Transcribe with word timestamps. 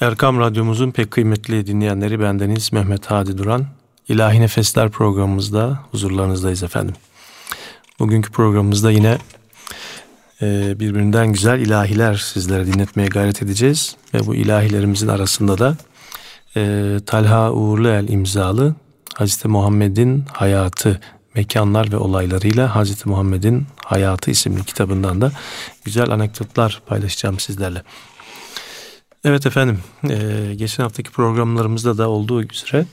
Erkam 0.00 0.40
Radyomuzun 0.40 0.90
pek 0.90 1.10
kıymetli 1.10 1.66
dinleyenleri 1.66 2.20
bendeniz 2.20 2.72
Mehmet 2.72 3.06
Hadi 3.06 3.38
Duran. 3.38 3.66
İlahi 4.08 4.40
Nefesler 4.40 4.90
programımızda 4.90 5.78
huzurlarınızdayız 5.90 6.62
efendim. 6.62 6.94
Bugünkü 7.98 8.32
programımızda 8.32 8.90
yine 8.90 9.18
e, 10.42 10.80
birbirinden 10.80 11.32
güzel 11.32 11.60
ilahiler 11.60 12.14
sizlere 12.14 12.66
dinletmeye 12.66 13.08
gayret 13.08 13.42
edeceğiz. 13.42 13.96
Ve 14.14 14.26
bu 14.26 14.34
ilahilerimizin 14.34 15.08
arasında 15.08 15.58
da 15.58 15.76
e, 16.56 16.96
Talha 17.06 17.52
Uğurluel 17.52 18.08
imzalı 18.08 18.74
Hazreti 19.14 19.48
Muhammed'in 19.48 20.24
hayatı, 20.32 21.00
mekanlar 21.34 21.92
ve 21.92 21.96
olaylarıyla 21.96 22.74
Hazreti 22.74 23.08
Muhammed'in 23.08 23.66
hayatı 23.84 24.30
isimli 24.30 24.64
kitabından 24.64 25.20
da 25.20 25.32
güzel 25.84 26.10
anekdotlar 26.10 26.82
paylaşacağım 26.86 27.38
sizlerle. 27.38 27.82
Evet 29.24 29.46
efendim, 29.46 29.80
e, 30.10 30.54
geçen 30.54 30.82
haftaki 30.82 31.10
programlarımızda 31.10 31.98
da 31.98 32.08
olduğu 32.08 32.42
üzere 32.42 32.86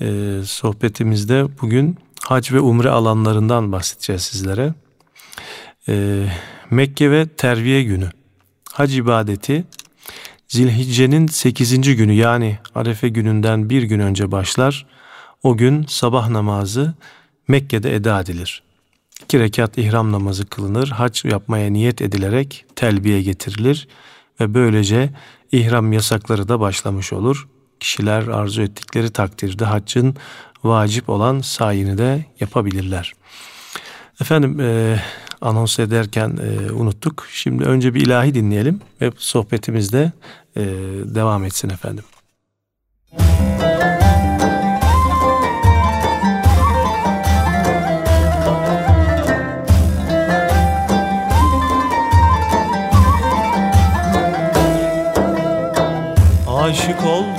e, 0.00 0.40
sohbetimizde 0.44 1.46
bugün 1.62 1.96
hac 2.24 2.52
ve 2.52 2.60
umre 2.60 2.90
alanlarından 2.90 3.72
bahsedeceğiz 3.72 4.22
sizlere. 4.22 4.74
E, 5.88 6.26
Mekke 6.70 7.10
ve 7.10 7.28
Terviye 7.28 7.82
günü, 7.82 8.10
hac 8.72 8.96
ibadeti 8.96 9.64
Zilhicce'nin 10.48 11.26
8. 11.26 11.96
günü 11.96 12.12
yani 12.12 12.58
Arefe 12.74 13.08
gününden 13.08 13.70
bir 13.70 13.82
gün 13.82 14.00
önce 14.00 14.32
başlar. 14.32 14.86
O 15.42 15.56
gün 15.56 15.86
sabah 15.88 16.28
namazı 16.28 16.94
Mekke'de 17.48 17.94
eda 17.94 18.20
edilir. 18.20 18.62
İki 19.22 19.40
rekat 19.40 19.78
ihram 19.78 20.12
namazı 20.12 20.46
kılınır, 20.46 20.88
hac 20.88 21.24
yapmaya 21.24 21.70
niyet 21.70 22.02
edilerek 22.02 22.64
telbiye 22.76 23.22
getirilir 23.22 23.88
böylece 24.40 25.10
ihram 25.52 25.92
yasakları 25.92 26.48
da 26.48 26.60
başlamış 26.60 27.12
olur. 27.12 27.48
Kişiler 27.80 28.26
arzu 28.26 28.62
ettikleri 28.62 29.10
takdirde 29.10 29.64
haccın 29.64 30.16
vacip 30.64 31.08
olan 31.08 31.40
sayını 31.40 31.98
de 31.98 32.24
yapabilirler. 32.40 33.14
Efendim 34.20 34.60
e, 34.60 35.00
anons 35.40 35.78
ederken 35.78 36.38
e, 36.42 36.72
unuttuk. 36.72 37.26
Şimdi 37.32 37.64
önce 37.64 37.94
bir 37.94 38.00
ilahi 38.00 38.34
dinleyelim 38.34 38.80
ve 39.00 39.12
sohbetimizde 39.16 40.12
e, 40.56 40.62
devam 41.04 41.44
etsin 41.44 41.70
efendim. 41.70 42.04
Aşık 56.64 57.04
oldum 57.04 57.33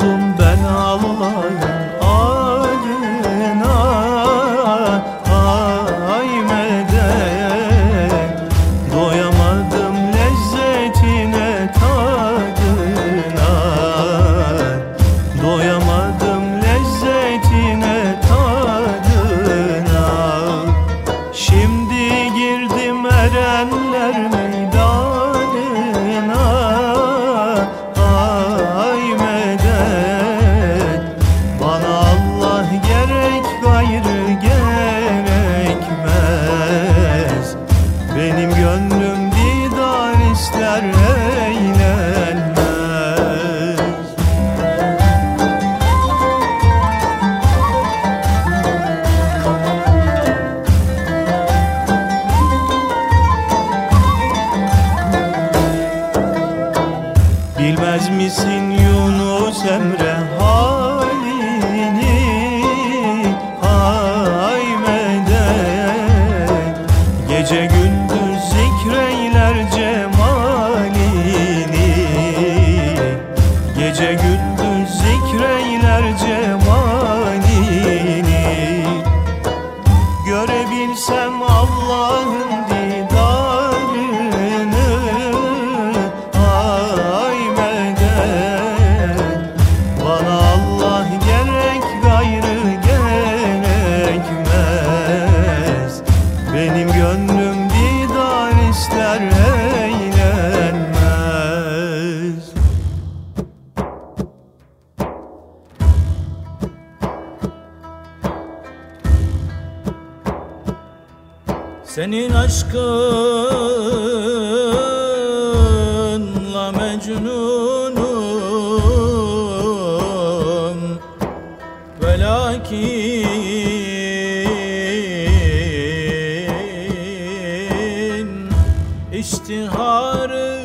iştiharım 129.19 130.63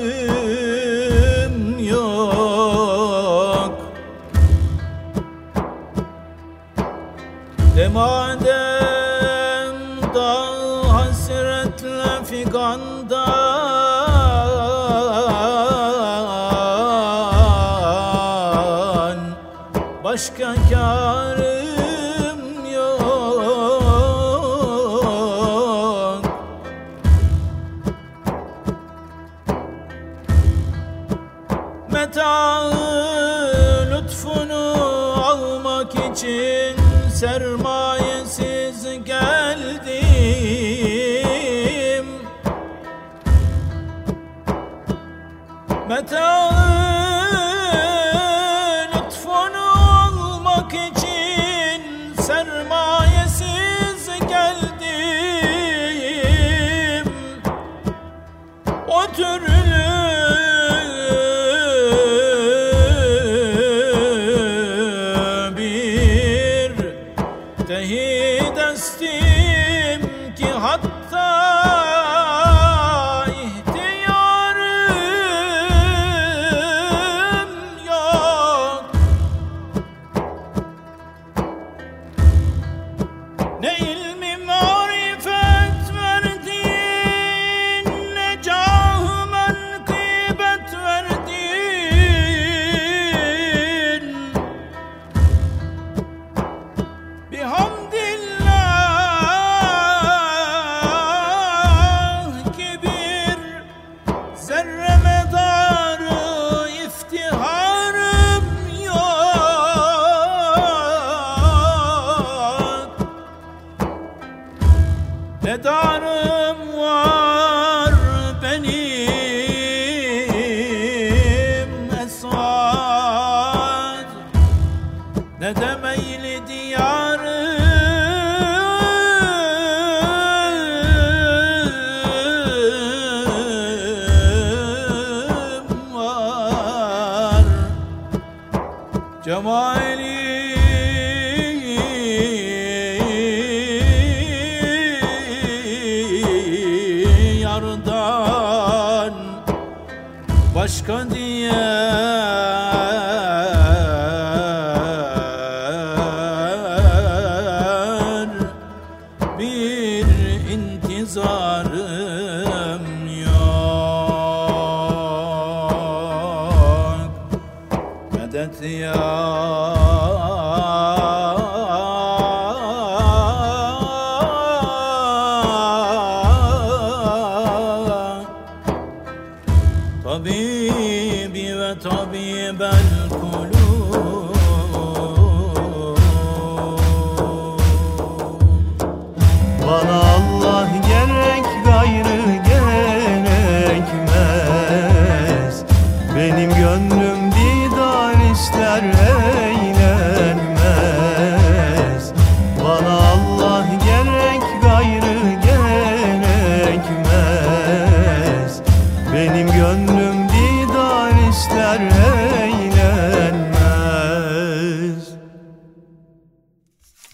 yok. 1.78 3.74
Demade 7.76 8.70
başka 20.10 20.54
karım 20.70 21.19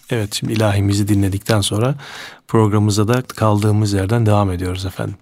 Evet 0.09 0.33
şimdi 0.33 0.53
ilahimizi 0.53 1.07
dinledikten 1.07 1.61
sonra 1.61 1.95
programımıza 2.47 3.07
da 3.07 3.21
kaldığımız 3.21 3.93
yerden 3.93 4.25
devam 4.25 4.51
ediyoruz 4.51 4.85
efendim. 4.85 5.15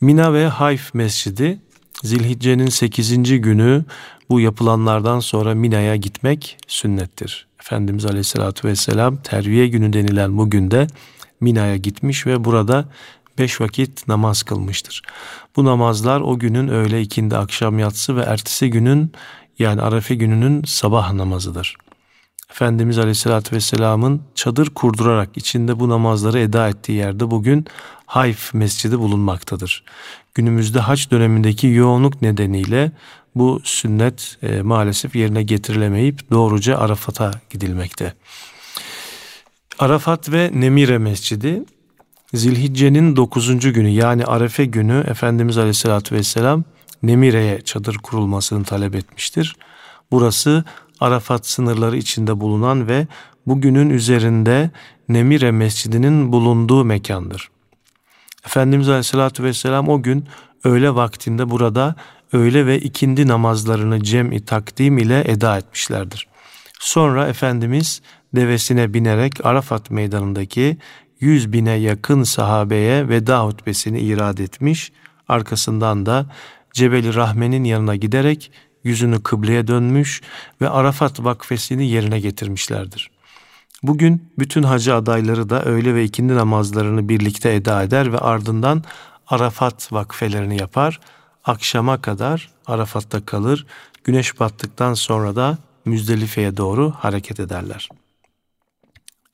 Mina 0.00 0.32
ve 0.32 0.46
Hayf 0.46 0.94
Mescidi 0.94 1.58
Zilhicce'nin 2.02 2.68
8. 2.68 3.40
günü 3.40 3.84
bu 4.30 4.40
yapılanlardan 4.40 5.20
sonra 5.20 5.54
Mina'ya 5.54 5.96
gitmek 5.96 6.58
sünnettir. 6.66 7.46
Efendimiz 7.60 8.06
Aleyhisselatü 8.06 8.68
Vesselam 8.68 9.16
terviye 9.16 9.68
günü 9.68 9.92
denilen 9.92 10.38
bu 10.38 10.50
günde 10.50 10.86
Mina'ya 11.40 11.76
gitmiş 11.76 12.26
ve 12.26 12.44
burada 12.44 12.84
beş 13.38 13.60
vakit 13.60 14.08
namaz 14.08 14.42
kılmıştır. 14.42 15.02
Bu 15.56 15.64
namazlar 15.64 16.20
o 16.20 16.38
günün 16.38 16.68
öğle 16.68 17.00
ikindi 17.00 17.36
akşam 17.36 17.78
yatsı 17.78 18.16
ve 18.16 18.20
ertesi 18.20 18.70
günün 18.70 19.12
yani 19.58 19.82
Arefe 19.82 20.14
gününün 20.14 20.62
sabah 20.64 21.12
namazıdır. 21.12 21.76
Efendimiz 22.50 22.98
Aleyhisselatü 22.98 23.56
Vesselam'ın 23.56 24.22
çadır 24.34 24.70
kurdurarak 24.70 25.36
içinde 25.36 25.80
bu 25.80 25.88
namazları 25.88 26.38
eda 26.38 26.68
ettiği 26.68 26.92
yerde 26.92 27.30
bugün 27.30 27.66
Hayf 28.06 28.54
Mescidi 28.54 28.98
bulunmaktadır. 28.98 29.84
Günümüzde 30.34 30.80
haç 30.80 31.10
dönemindeki 31.10 31.66
yoğunluk 31.66 32.22
nedeniyle 32.22 32.92
bu 33.34 33.60
sünnet 33.64 34.38
e, 34.42 34.62
maalesef 34.62 35.16
yerine 35.16 35.42
getirilemeyip 35.42 36.30
doğruca 36.30 36.78
Arafat'a 36.78 37.30
gidilmekte. 37.50 38.14
Arafat 39.78 40.32
ve 40.32 40.50
Nemire 40.54 40.98
Mescidi 40.98 41.64
Zilhicce'nin 42.34 43.16
9. 43.16 43.72
günü 43.72 43.88
yani 43.88 44.24
Arefe 44.24 44.64
günü 44.64 45.04
Efendimiz 45.08 45.58
Aleyhisselatü 45.58 46.14
Vesselam 46.14 46.64
Nemire'ye 47.02 47.60
çadır 47.60 47.96
kurulmasını 47.96 48.64
talep 48.64 48.94
etmiştir. 48.94 49.56
Burası 50.10 50.64
Arafat 51.00 51.46
sınırları 51.46 51.96
içinde 51.96 52.40
bulunan 52.40 52.88
ve 52.88 53.06
bugünün 53.46 53.90
üzerinde 53.90 54.70
Nemire 55.08 55.50
Mescidi'nin 55.50 56.32
bulunduğu 56.32 56.84
mekandır. 56.84 57.50
Efendimiz 58.46 58.88
Aleyhisselatü 58.88 59.44
Vesselam 59.44 59.88
o 59.88 60.02
gün 60.02 60.26
öğle 60.64 60.94
vaktinde 60.94 61.50
burada 61.50 61.94
öğle 62.32 62.66
ve 62.66 62.78
ikindi 62.78 63.28
namazlarını 63.28 64.02
cem-i 64.02 64.44
takdim 64.44 64.98
ile 64.98 65.30
eda 65.30 65.58
etmişlerdir. 65.58 66.26
Sonra 66.80 67.28
Efendimiz 67.28 68.02
devesine 68.34 68.94
binerek 68.94 69.46
Arafat 69.46 69.90
meydanındaki 69.90 70.78
yüz 71.20 71.52
bine 71.52 71.72
yakın 71.72 72.22
sahabeye 72.22 73.08
veda 73.08 73.44
hutbesini 73.44 74.00
irad 74.00 74.38
etmiş, 74.38 74.92
arkasından 75.28 76.06
da 76.06 76.26
Cebeli 76.72 77.14
Rahme'nin 77.14 77.64
yanına 77.64 77.96
giderek 77.96 78.52
yüzünü 78.84 79.22
kıbleye 79.22 79.66
dönmüş 79.66 80.22
ve 80.60 80.68
Arafat 80.68 81.24
vakfesini 81.24 81.88
yerine 81.88 82.20
getirmişlerdir. 82.20 83.10
Bugün 83.82 84.32
bütün 84.38 84.62
hacı 84.62 84.94
adayları 84.94 85.50
da 85.50 85.64
öğle 85.64 85.94
ve 85.94 86.04
ikindi 86.04 86.34
namazlarını 86.34 87.08
birlikte 87.08 87.54
eda 87.54 87.82
eder 87.82 88.12
ve 88.12 88.18
ardından 88.18 88.84
Arafat 89.26 89.92
vakfelerini 89.92 90.60
yapar. 90.60 91.00
Akşama 91.44 92.02
kadar 92.02 92.50
Arafat'ta 92.66 93.24
kalır. 93.26 93.66
Güneş 94.04 94.40
battıktan 94.40 94.94
sonra 94.94 95.36
da 95.36 95.58
Müzdelife'ye 95.84 96.56
doğru 96.56 96.90
hareket 96.90 97.40
ederler. 97.40 97.88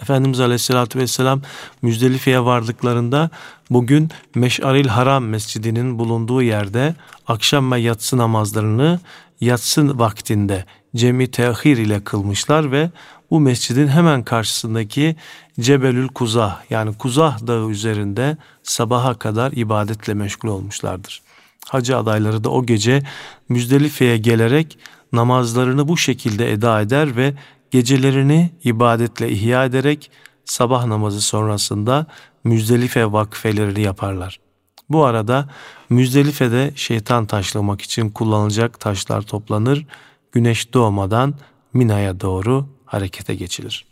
Efendimiz 0.02 0.40
Aleyhisselatü 0.40 0.98
Vesselam 0.98 1.42
Müzdelife'ye 1.82 2.44
vardıklarında 2.44 3.30
bugün 3.70 4.10
Meş'aril 4.34 4.88
Haram 4.88 5.24
Mescidi'nin 5.24 5.98
bulunduğu 5.98 6.42
yerde 6.42 6.94
akşam 7.26 7.72
ve 7.72 7.80
yatsı 7.80 8.16
namazlarını 8.16 9.00
yatsı 9.40 9.98
vaktinde 9.98 10.64
cemi 10.96 11.30
tehir 11.30 11.76
ile 11.76 12.04
kılmışlar 12.04 12.72
ve 12.72 12.90
bu 13.30 13.40
mescidin 13.40 13.88
hemen 13.88 14.22
karşısındaki 14.22 15.16
Cebelül 15.60 16.08
Kuzah 16.08 16.70
yani 16.70 16.98
Kuzah 16.98 17.46
Dağı 17.46 17.70
üzerinde 17.70 18.36
sabaha 18.62 19.14
kadar 19.14 19.52
ibadetle 19.52 20.14
meşgul 20.14 20.48
olmuşlardır. 20.48 21.22
Hacı 21.68 21.96
adayları 21.96 22.44
da 22.44 22.50
o 22.50 22.66
gece 22.66 23.02
Müzdelife'ye 23.48 24.16
gelerek 24.16 24.78
namazlarını 25.12 25.88
bu 25.88 25.96
şekilde 25.96 26.52
eda 26.52 26.80
eder 26.80 27.16
ve 27.16 27.34
gecelerini 27.76 28.50
ibadetle 28.64 29.30
ihya 29.30 29.64
ederek 29.64 30.10
sabah 30.44 30.86
namazı 30.86 31.20
sonrasında 31.20 32.06
Müzdelife 32.44 33.12
vakfelerini 33.12 33.80
yaparlar. 33.80 34.40
Bu 34.90 35.04
arada 35.04 35.48
Müzdelife'de 35.90 36.72
şeytan 36.74 37.26
taşlamak 37.26 37.82
için 37.82 38.10
kullanılacak 38.10 38.80
taşlar 38.80 39.22
toplanır. 39.22 39.86
Güneş 40.32 40.74
doğmadan 40.74 41.34
Mina'ya 41.72 42.20
doğru 42.20 42.68
harekete 42.84 43.34
geçilir. 43.34 43.84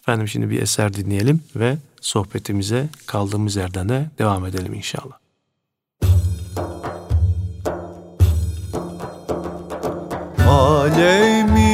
Efendim 0.00 0.28
şimdi 0.28 0.50
bir 0.50 0.62
eser 0.62 0.94
dinleyelim 0.94 1.40
ve 1.56 1.76
sohbetimize 2.00 2.88
kaldığımız 3.06 3.56
yerden 3.56 3.88
de 3.88 4.10
devam 4.18 4.46
edelim 4.46 4.74
inşallah. 4.74 5.18
Alemi 10.48 11.65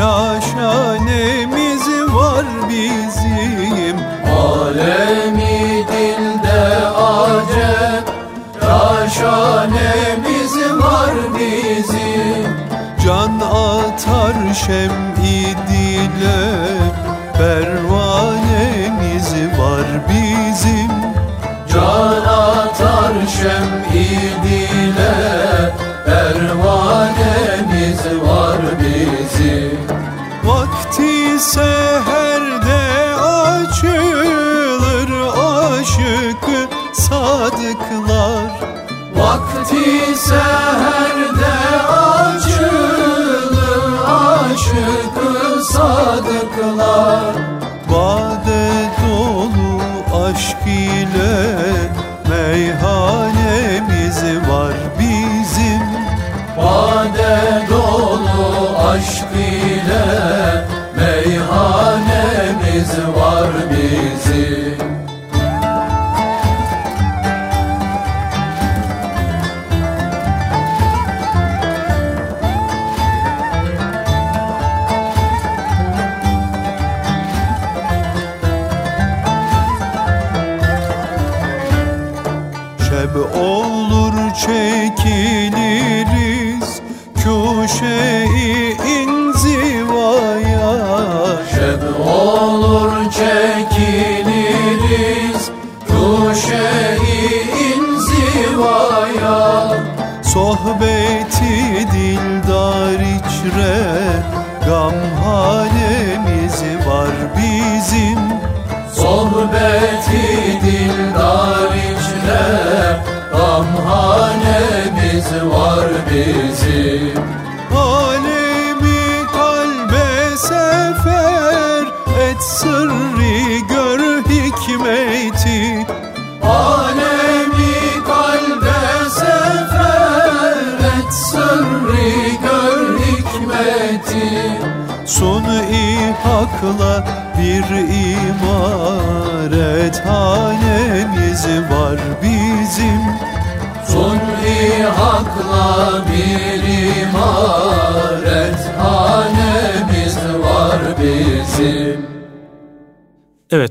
Kaşanemiz 0.00 1.86
var 2.14 2.46
bizim. 2.68 3.96
Alemi 4.38 5.86
dilde 5.92 6.62
acep 6.96 8.04
Kaşanemiz 8.60 10.54
var 10.82 11.14
bizim. 11.34 12.44
Can 13.04 13.40
atar 13.40 14.54
şem-i 14.54 15.56
dile 15.68 16.40
Pervanemiz 17.38 19.28
var 19.58 19.86
bizim. 20.08 20.92
Can 21.72 22.24
atar 22.26 23.14
şem-i 23.40 24.08
dile 24.44 25.14
Pervanemiz 26.06 28.02
var 28.22 28.49
seherde 31.54 33.14
açılır 33.16 35.10
aşık 35.38 36.44
sadıklar. 36.92 38.50
Vakti 39.16 40.16
seherde 40.16 40.89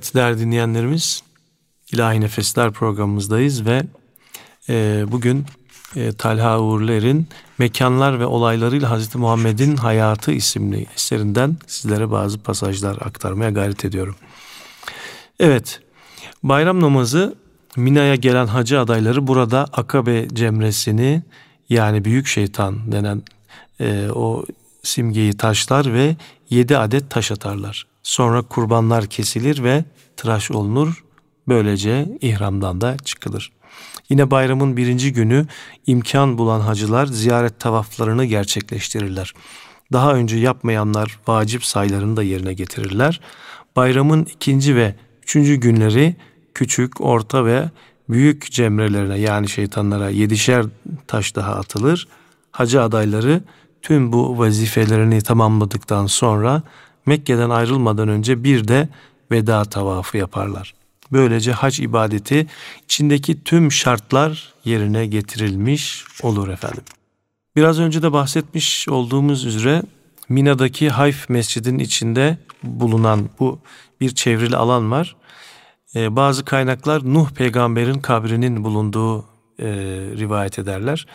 Evet 0.10 0.16
değerli 0.16 0.40
dinleyenlerimiz 0.40 1.24
İlahi 1.92 2.22
Nefesler 2.22 2.72
programımızdayız 2.72 3.66
ve 3.66 3.84
e, 4.70 5.06
bugün 5.12 5.46
e, 5.96 6.14
Talha 6.14 6.60
Uğurler'in 6.60 7.28
Mekanlar 7.58 8.20
ve 8.20 8.26
Olaylarıyla 8.26 8.90
Hazreti 8.90 9.18
Muhammed'in 9.18 9.76
Hayatı 9.78 10.32
isimli 10.32 10.88
eserinden 10.96 11.58
sizlere 11.68 12.12
bazı 12.12 12.40
pasajlar 12.40 12.98
aktarmaya 13.02 13.50
gayret 13.50 13.86
ediyorum. 13.86 14.16
Evet 15.40 15.82
bayram 16.44 16.82
namazı 16.82 17.36
Mina'ya 17.76 18.16
gelen 18.16 18.48
hacı 18.48 18.80
adayları 18.80 19.28
burada 19.28 19.68
Akabe 19.74 20.28
cemresini 20.34 21.24
yani 21.70 22.06
büyük 22.06 22.28
şeytan 22.28 22.92
denen 22.92 23.24
e, 23.80 24.10
o 24.10 24.46
simgeyi 24.84 25.38
taşlar 25.38 25.94
ve 25.94 26.16
yedi 26.50 26.78
adet 26.78 27.10
taş 27.10 27.32
atarlar. 27.32 27.89
Sonra 28.04 28.42
kurbanlar 28.42 29.06
kesilir 29.08 29.64
ve 29.64 29.84
tıraş 30.18 30.52
olunur. 30.52 31.04
Böylece 31.48 32.18
ihramdan 32.22 32.82
da 32.82 32.98
çıkılır. 32.98 33.52
Yine 34.10 34.32
bayramın 34.32 34.78
birinci 34.78 35.14
günü 35.14 35.46
imkan 35.88 36.38
bulan 36.38 36.60
hacılar 36.60 37.06
ziyaret 37.06 37.60
tavaflarını 37.60 38.26
gerçekleştirirler. 38.26 39.34
Daha 39.94 40.14
önce 40.14 40.38
yapmayanlar 40.38 41.20
vacip 41.28 41.66
sayılarını 41.66 42.18
da 42.18 42.24
yerine 42.24 42.54
getirirler. 42.54 43.22
Bayramın 43.76 44.26
ikinci 44.26 44.76
ve 44.76 44.96
üçüncü 45.24 45.56
günleri 45.56 46.16
küçük, 46.54 47.02
orta 47.02 47.46
ve 47.46 47.70
büyük 48.10 48.52
cemrelerine 48.52 49.20
yani 49.20 49.50
şeytanlara 49.50 50.10
yedişer 50.10 50.66
taş 51.08 51.36
daha 51.36 51.56
atılır. 51.56 52.08
Hacı 52.52 52.82
adayları 52.82 53.42
tüm 53.82 54.14
bu 54.14 54.38
vazifelerini 54.38 55.22
tamamladıktan 55.22 56.06
sonra 56.06 56.64
Mekke'den 57.10 57.50
ayrılmadan 57.50 58.08
önce 58.08 58.44
bir 58.44 58.68
de 58.68 58.90
veda 59.32 59.66
tavafı 59.66 60.18
yaparlar. 60.18 60.74
Böylece 61.12 61.52
hac 61.52 61.80
ibadeti 61.80 62.48
içindeki 62.84 63.44
tüm 63.44 63.72
şartlar 63.72 64.54
yerine 64.66 65.06
getirilmiş 65.06 66.06
olur 66.24 66.48
efendim. 66.50 66.84
Biraz 67.56 67.80
önce 67.80 68.02
de 68.02 68.12
bahsetmiş 68.14 68.90
olduğumuz 68.90 69.46
üzere 69.46 69.84
Mina'daki 70.30 70.90
Hayf 70.90 71.30
Mescidin 71.30 71.80
içinde 71.80 72.38
bulunan 72.64 73.30
bu 73.40 73.60
bir 74.02 74.16
çevrili 74.16 74.56
alan 74.56 74.92
var. 74.92 75.16
Ee, 75.96 76.16
bazı 76.16 76.46
kaynaklar 76.46 77.02
Nuh 77.14 77.30
peygamberin 77.30 78.00
kabrinin 78.00 78.64
bulunduğu 78.64 79.20
e, 79.60 79.68
rivayet 80.18 80.60
ederler. 80.60 81.08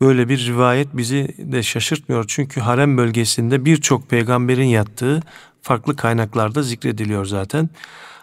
Böyle 0.00 0.28
bir 0.28 0.46
rivayet 0.46 0.96
bizi 0.96 1.34
de 1.38 1.62
şaşırtmıyor 1.62 2.24
çünkü 2.28 2.60
harem 2.60 2.96
bölgesinde 2.96 3.64
birçok 3.64 4.08
peygamberin 4.08 4.66
yattığı 4.66 5.22
farklı 5.62 5.96
kaynaklarda 5.96 6.62
zikrediliyor 6.62 7.24
zaten. 7.24 7.70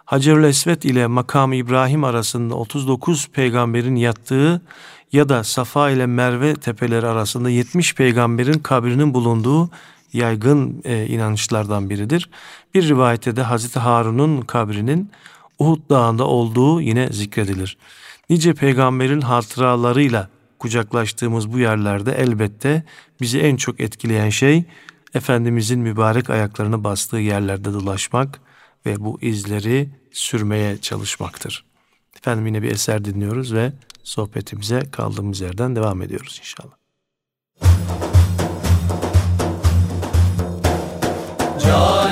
Hacerül 0.05 0.43
Esvet 0.43 0.85
ile 0.85 1.07
makam 1.07 1.53
İbrahim 1.53 2.03
arasında 2.03 2.55
39 2.55 3.27
peygamberin 3.27 3.95
yattığı 3.95 4.61
ya 5.11 5.29
da 5.29 5.43
Safa 5.43 5.89
ile 5.89 6.05
Merve 6.05 6.53
tepeleri 6.53 7.07
arasında 7.07 7.49
70 7.49 7.95
peygamberin 7.95 8.59
kabrinin 8.59 9.13
bulunduğu 9.13 9.69
yaygın 10.13 10.81
e, 10.85 11.07
inanışlardan 11.07 11.89
biridir. 11.89 12.29
Bir 12.73 12.87
rivayette 12.87 13.35
de 13.35 13.41
Hazreti 13.41 13.79
Harun'un 13.79 14.41
kabrinin 14.41 15.11
Uhud 15.59 15.89
Dağı'nda 15.89 16.27
olduğu 16.27 16.81
yine 16.81 17.07
zikredilir. 17.11 17.77
Nice 18.29 18.53
peygamberin 18.53 19.21
hatıralarıyla 19.21 20.29
kucaklaştığımız 20.63 21.53
bu 21.53 21.59
yerlerde 21.59 22.11
elbette 22.11 22.83
bizi 23.21 23.39
en 23.39 23.55
çok 23.55 23.79
etkileyen 23.79 24.29
şey 24.29 24.63
Efendimizin 25.13 25.79
mübarek 25.79 26.29
ayaklarını 26.29 26.83
bastığı 26.83 27.17
yerlerde 27.17 27.73
dolaşmak 27.73 28.39
ve 28.85 28.95
bu 28.99 29.21
izleri 29.21 29.89
sürmeye 30.11 30.77
çalışmaktır. 30.77 31.65
Efendim 32.17 32.45
yine 32.47 32.61
bir 32.61 32.71
eser 32.71 33.05
dinliyoruz 33.05 33.53
ve 33.53 33.71
sohbetimize 34.03 34.79
kaldığımız 34.91 35.41
yerden 35.41 35.75
devam 35.75 36.01
ediyoruz 36.01 36.39
inşallah. 36.41 36.73
Can 41.63 42.02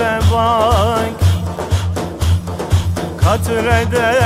tabe 0.00 0.20
bak 0.32 1.20
Katrede 3.20 4.20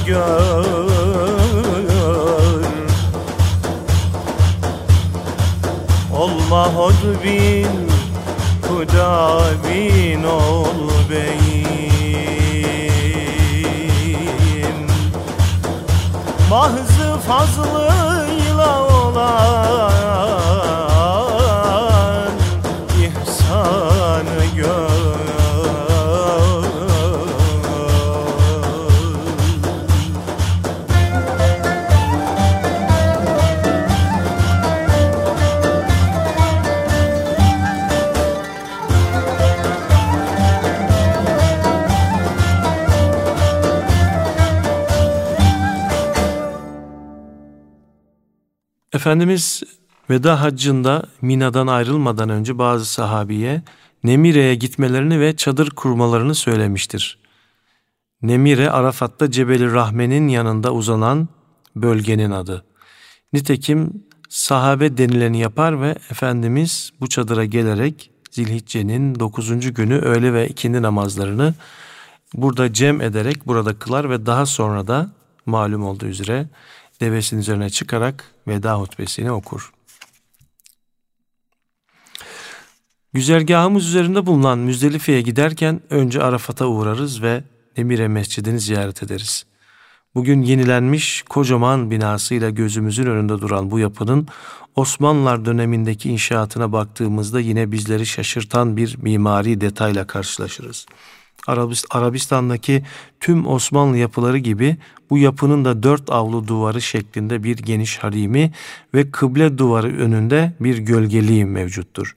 gör. 0.07 0.65
Olma 6.17 6.67
hod 6.67 7.25
bin 7.25 7.69
Kuda 8.69 9.41
bin 9.65 10.25
ol 10.25 10.91
beyim. 11.11 11.59
Mahzı 16.51 17.19
fazlıyla 17.29 18.08
Efendimiz 48.99 49.63
veda 50.11 50.41
haccında 50.41 51.03
Mina'dan 51.23 51.67
ayrılmadan 51.67 52.29
önce 52.29 52.59
bazı 52.59 52.85
sahabiye 52.85 53.63
Nemire'ye 54.05 54.55
gitmelerini 54.55 55.21
ve 55.21 55.37
çadır 55.37 55.71
kurmalarını 55.71 56.35
söylemiştir. 56.35 57.19
Nemire 58.23 58.71
Arafat'ta 58.71 59.31
Cebeli 59.31 59.73
Rahme'nin 59.73 60.29
yanında 60.29 60.73
uzanan 60.73 61.29
bölgenin 61.77 62.31
adı. 62.31 62.65
Nitekim 63.33 64.05
sahabe 64.29 64.99
denileni 64.99 65.41
yapar 65.41 65.83
ve 65.83 65.91
Efendimiz 65.91 66.91
bu 67.01 67.09
çadıra 67.09 67.45
gelerek 67.45 68.11
Zilhicce'nin 68.31 69.21
9. 69.21 69.75
günü 69.75 69.99
öğle 69.99 70.33
ve 70.33 70.49
ikindi 70.49 70.83
namazlarını 70.83 71.55
burada 72.35 72.73
cem 72.73 73.01
ederek 73.01 73.47
burada 73.47 73.79
kılar 73.79 74.11
ve 74.11 74.27
daha 74.27 74.47
sonra 74.47 74.87
da 74.87 75.11
malum 75.47 75.85
olduğu 75.85 76.07
üzere 76.07 76.49
devesinin 77.01 77.41
üzerine 77.41 77.71
çıkarak 77.71 78.25
veda 78.49 78.81
hutbesini 78.81 79.33
okur. 79.33 79.73
Güzergahımız 83.13 83.87
üzerinde 83.87 84.27
bulunan 84.27 84.59
Müzdelife'ye 84.59 85.23
giderken 85.23 85.81
önce 85.91 86.23
Arafat'a 86.23 86.67
uğrarız 86.67 87.23
ve 87.23 87.45
Emire 87.77 88.09
Mescidini 88.09 88.61
ziyaret 88.61 89.03
ederiz. 89.03 89.47
Bugün 90.15 90.43
yenilenmiş 90.43 91.23
kocaman 91.23 91.91
binasıyla 91.91 92.51
gözümüzün 92.51 93.07
önünde 93.07 93.41
duran 93.41 93.71
bu 93.71 93.79
yapının 93.79 94.29
Osmanlılar 94.77 95.45
dönemindeki 95.45 96.11
inşaatına 96.11 96.73
baktığımızda 96.73 97.41
yine 97.41 97.73
bizleri 97.73 98.07
şaşırtan 98.07 98.77
bir 98.77 98.97
mimari 99.03 99.61
detayla 99.61 100.07
karşılaşırız. 100.07 100.87
Arabistan'daki 101.91 102.85
tüm 103.21 103.47
Osmanlı 103.47 103.97
yapıları 103.97 104.39
gibi 104.39 104.77
bu 105.11 105.19
yapının 105.19 105.65
da 105.65 105.83
dört 105.83 106.11
avlu 106.11 106.49
duvarı 106.49 106.83
şeklinde 106.83 107.43
bir 107.43 107.57
geniş 107.57 107.99
harimi 107.99 108.53
ve 108.95 109.11
kıble 109.11 109.59
duvarı 109.59 109.99
önünde 109.99 110.53
bir 110.61 110.79
gölgeliği 110.79 111.45
mevcuttur. 111.45 112.17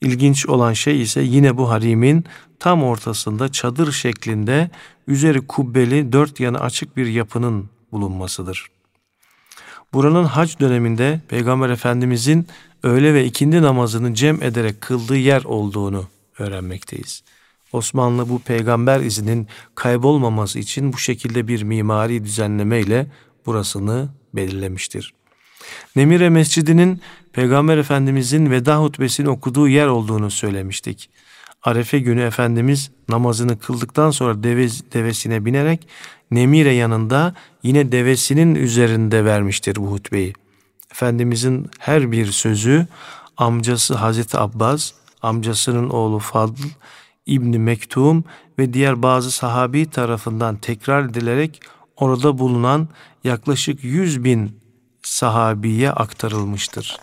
İlginç 0.00 0.46
olan 0.46 0.72
şey 0.72 1.02
ise 1.02 1.20
yine 1.20 1.56
bu 1.56 1.70
harimin 1.70 2.24
tam 2.58 2.82
ortasında 2.82 3.52
çadır 3.52 3.92
şeklinde 3.92 4.70
üzeri 5.06 5.46
kubbeli 5.46 6.12
dört 6.12 6.40
yanı 6.40 6.60
açık 6.60 6.96
bir 6.96 7.06
yapının 7.06 7.70
bulunmasıdır. 7.92 8.66
Buranın 9.92 10.24
hac 10.24 10.60
döneminde 10.60 11.20
Peygamber 11.28 11.70
Efendimizin 11.70 12.46
öğle 12.82 13.14
ve 13.14 13.24
ikindi 13.24 13.62
namazını 13.62 14.14
cem 14.14 14.42
ederek 14.42 14.80
kıldığı 14.80 15.16
yer 15.16 15.44
olduğunu 15.44 16.06
öğrenmekteyiz. 16.38 17.22
Osmanlı 17.72 18.28
bu 18.28 18.38
peygamber 18.38 19.00
izinin 19.00 19.48
kaybolmaması 19.74 20.58
için 20.58 20.92
bu 20.92 20.98
şekilde 20.98 21.48
bir 21.48 21.62
mimari 21.62 22.24
düzenleme 22.24 22.80
ile 22.80 23.06
burasını 23.46 24.08
belirlemiştir. 24.34 25.14
Nemire 25.96 26.28
Mescidi'nin 26.28 27.00
Peygamber 27.32 27.78
Efendimizin 27.78 28.50
veda 28.50 28.82
hutbesini 28.82 29.28
okuduğu 29.28 29.68
yer 29.68 29.86
olduğunu 29.86 30.30
söylemiştik. 30.30 31.10
Arefe 31.62 31.98
günü 31.98 32.22
Efendimiz 32.22 32.90
namazını 33.08 33.58
kıldıktan 33.58 34.10
sonra 34.10 34.42
deve, 34.42 34.68
devesine 34.92 35.44
binerek 35.44 35.88
Nemire 36.30 36.72
yanında 36.72 37.34
yine 37.62 37.92
devesinin 37.92 38.54
üzerinde 38.54 39.24
vermiştir 39.24 39.76
bu 39.76 39.92
hutbeyi. 39.92 40.32
Efendimizin 40.90 41.70
her 41.78 42.12
bir 42.12 42.26
sözü 42.26 42.86
amcası 43.36 43.94
Hazreti 43.94 44.38
Abbas, 44.38 44.92
amcasının 45.22 45.90
oğlu 45.90 46.18
Fadl, 46.18 46.62
İbni 47.26 47.58
Mektum 47.58 48.24
ve 48.58 48.72
diğer 48.72 49.02
bazı 49.02 49.30
sahabi 49.30 49.90
tarafından 49.90 50.56
tekrar 50.56 51.04
edilerek 51.04 51.60
orada 51.96 52.38
bulunan 52.38 52.88
yaklaşık 53.24 53.84
100 53.84 54.24
bin 54.24 54.58
sahabiye 55.02 55.90
aktarılmıştır. 55.90 56.96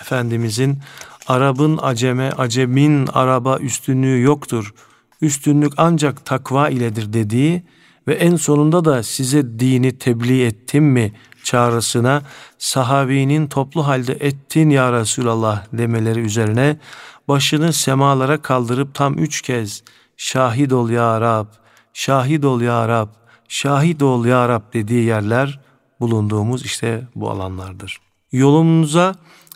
Efendimizin 0.00 0.78
Arap'ın 1.26 1.78
aceme, 1.82 2.30
acemin 2.30 3.06
Araba 3.06 3.58
üstünlüğü 3.58 4.22
yoktur. 4.22 4.74
Üstünlük 5.20 5.72
ancak 5.76 6.26
takva 6.26 6.68
iledir 6.68 7.12
dediği 7.12 7.62
ve 8.08 8.14
en 8.14 8.36
sonunda 8.36 8.84
da 8.84 9.02
size 9.02 9.58
dini 9.58 9.98
tebliğ 9.98 10.44
ettim 10.44 10.84
mi 10.84 11.12
çağrısına 11.44 12.22
sahabinin 12.58 13.46
toplu 13.46 13.86
halde 13.86 14.12
ettin 14.12 14.70
ya 14.70 14.92
Resulallah 14.92 15.64
demeleri 15.72 16.20
üzerine 16.20 16.76
başını 17.30 17.72
semalara 17.72 18.42
kaldırıp 18.42 18.94
tam 18.94 19.14
üç 19.14 19.42
kez 19.42 19.82
şahit 20.16 20.72
ol 20.72 20.90
ya 20.90 21.20
Rab, 21.20 21.46
şahit 21.94 22.44
ol 22.44 22.60
ya 22.60 22.88
Rab, 22.88 23.08
şahit 23.48 24.02
ol 24.02 24.24
ya 24.24 24.48
Rab 24.48 24.62
dediği 24.72 25.04
yerler 25.04 25.60
bulunduğumuz 26.00 26.64
işte 26.64 27.08
bu 27.14 27.30
alanlardır. 27.30 28.00
Yolumuza 28.32 29.14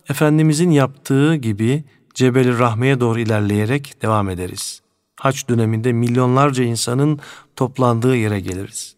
Efendimizin 0.08 0.70
yaptığı 0.70 1.34
gibi 1.34 1.84
Cebeli 2.14 2.58
Rahme'ye 2.58 3.00
doğru 3.00 3.20
ilerleyerek 3.20 4.02
devam 4.02 4.30
ederiz. 4.30 4.80
Haç 5.20 5.48
döneminde 5.48 5.92
milyonlarca 5.92 6.64
insanın 6.64 7.20
toplandığı 7.56 8.16
yere 8.16 8.40
geliriz. 8.40 8.96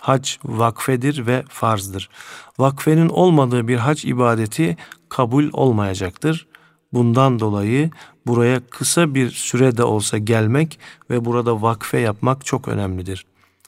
Hac 0.00 0.30
vakfedir 0.44 1.26
ve 1.26 1.44
farzdır. 1.48 2.10
Vakfenin 2.58 3.08
olmadığı 3.08 3.68
bir 3.68 3.76
hac 3.76 4.04
ibadeti 4.04 4.76
kabul 5.08 5.50
olmayacaktır. 5.52 6.46
Bundan 6.92 7.40
dolayı 7.40 7.90
buraya 8.26 8.60
kısa 8.70 9.14
bir 9.14 9.30
sürede 9.30 9.84
olsa 9.84 10.18
gelmek 10.18 10.78
ve 11.10 11.24
burada 11.24 11.62
vakfe 11.62 11.98
yapmak 11.98 12.44
çok 12.44 12.68
önemlidir. 12.68 13.26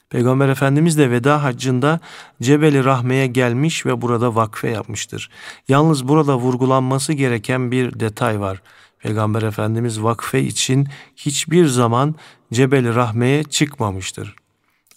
Peygamber 0.09 0.49
Efendimiz 0.49 0.97
de 0.97 1.11
veda 1.11 1.43
haccında 1.43 1.99
Cebeli 2.41 2.83
Rahme'ye 2.83 3.27
gelmiş 3.27 3.85
ve 3.85 4.01
burada 4.01 4.35
vakfe 4.35 4.69
yapmıştır. 4.69 5.29
Yalnız 5.67 6.07
burada 6.07 6.37
vurgulanması 6.37 7.13
gereken 7.13 7.71
bir 7.71 7.99
detay 7.99 8.39
var. 8.39 8.61
Peygamber 8.99 9.41
Efendimiz 9.41 10.03
vakfe 10.03 10.41
için 10.41 10.87
hiçbir 11.15 11.65
zaman 11.65 12.15
Cebeli 12.53 12.95
Rahme'ye 12.95 13.43
çıkmamıştır. 13.43 14.35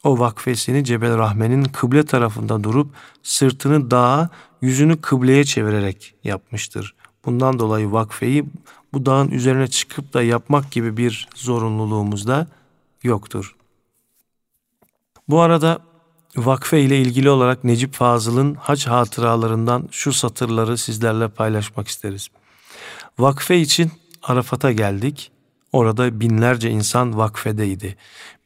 O 0.04 0.18
vakfesini 0.18 0.84
Cebel 0.84 1.18
Rahme'nin 1.18 1.64
kıble 1.64 2.04
tarafında 2.04 2.64
durup 2.64 2.94
sırtını 3.22 3.90
dağa, 3.90 4.28
yüzünü 4.62 5.00
kıbleye 5.00 5.44
çevirerek 5.44 6.14
yapmıştır. 6.24 6.94
Bundan 7.24 7.58
dolayı 7.58 7.92
vakfeyi 7.92 8.44
bu 8.92 9.06
dağın 9.06 9.30
üzerine 9.30 9.68
çıkıp 9.68 10.14
da 10.14 10.22
yapmak 10.22 10.70
gibi 10.70 10.96
bir 10.96 11.28
zorunluluğumuz 11.34 12.26
da 12.26 12.46
yoktur. 13.02 13.56
Bu 15.28 15.40
arada 15.40 15.78
vakfe 16.36 16.80
ile 16.80 16.98
ilgili 17.00 17.30
olarak 17.30 17.64
Necip 17.64 17.94
Fazıl'ın 17.94 18.54
hac 18.54 18.86
hatıralarından 18.86 19.88
şu 19.90 20.12
satırları 20.12 20.78
sizlerle 20.78 21.28
paylaşmak 21.28 21.88
isteriz. 21.88 22.28
Vakfe 23.18 23.58
için 23.58 23.92
Arafat'a 24.22 24.72
geldik. 24.72 25.30
Orada 25.72 26.20
binlerce 26.20 26.70
insan 26.70 27.18
vakfedeydi. 27.18 27.96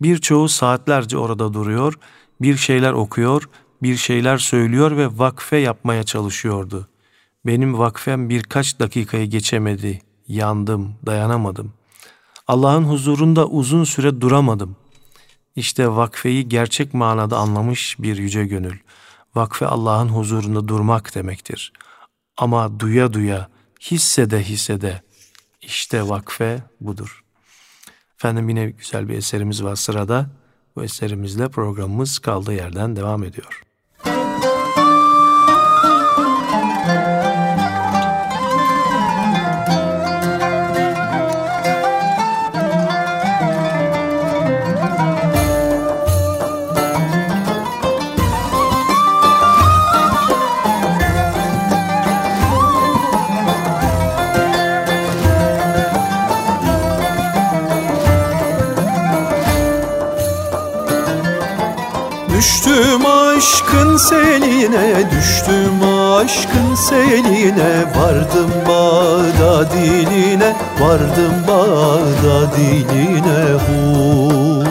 Birçoğu 0.03 0.49
saatlerce 0.49 1.19
orada 1.19 1.55
duruyor, 1.55 1.99
bir 2.41 2.57
şeyler 2.57 2.93
okuyor, 2.93 3.49
bir 3.83 3.97
şeyler 3.97 4.39
söylüyor 4.39 4.97
ve 4.97 5.19
vakfe 5.19 5.57
yapmaya 5.57 6.03
çalışıyordu. 6.03 6.89
Benim 7.47 7.79
vakfem 7.79 8.29
birkaç 8.29 8.81
dakikayı 8.81 9.27
geçemedi. 9.27 10.03
Yandım, 10.29 10.95
dayanamadım. 11.07 11.73
Allah'ın 12.49 12.85
huzurunda 12.85 13.47
uzun 13.47 13.85
süre 13.85 14.21
duramadım. 14.21 14.77
İşte 15.57 15.89
vakfeyi 15.89 16.49
gerçek 16.49 16.95
manada 16.95 17.39
anlamış 17.39 17.97
bir 17.99 18.17
yüce 18.17 18.45
gönül. 18.45 18.79
Vakfe 19.35 19.67
Allah'ın 19.67 20.09
huzurunda 20.09 20.69
durmak 20.69 21.15
demektir. 21.15 21.73
Ama 22.37 22.81
duya 22.81 23.13
duya, 23.13 23.49
hissede 23.81 24.43
hissede. 24.43 25.03
İşte 25.63 26.09
vakfe 26.09 26.63
budur. 26.81 27.25
Efendim 28.19 28.49
yine 28.49 28.71
güzel 28.71 29.09
bir 29.09 29.15
eserimiz 29.15 29.65
var 29.65 29.77
sırada. 29.77 30.31
Bu 30.77 30.85
eserimizle 30.85 31.49
programımız 31.49 32.19
kaldığı 32.19 32.55
yerden 32.55 32.97
devam 32.97 33.25
ediyor. 33.25 33.63
Düştüm 62.39 63.07
aşkın 63.07 63.97
seline, 63.97 65.11
düştüm 65.11 65.83
aşkın 66.15 66.75
seline. 66.75 67.85
Vardım 67.97 68.51
bağda 68.69 69.71
diline, 69.71 70.57
vardım 70.81 71.35
bağda 71.49 72.57
diline. 72.57 73.53
Hu. 73.55 74.65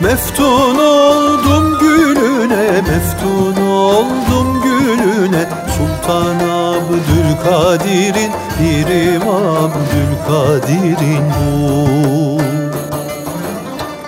Meftun 0.00 0.78
oldum 0.78 1.78
gülüne, 1.80 2.66
meftun 2.72 3.66
oldum 3.66 4.62
gülüne. 4.62 5.48
Sultan 5.76 6.36
Abdülkadir'in, 6.48 8.32
Pirim 8.58 9.22
Abdülkadir'in. 9.28 11.24
Bu 11.36 12.36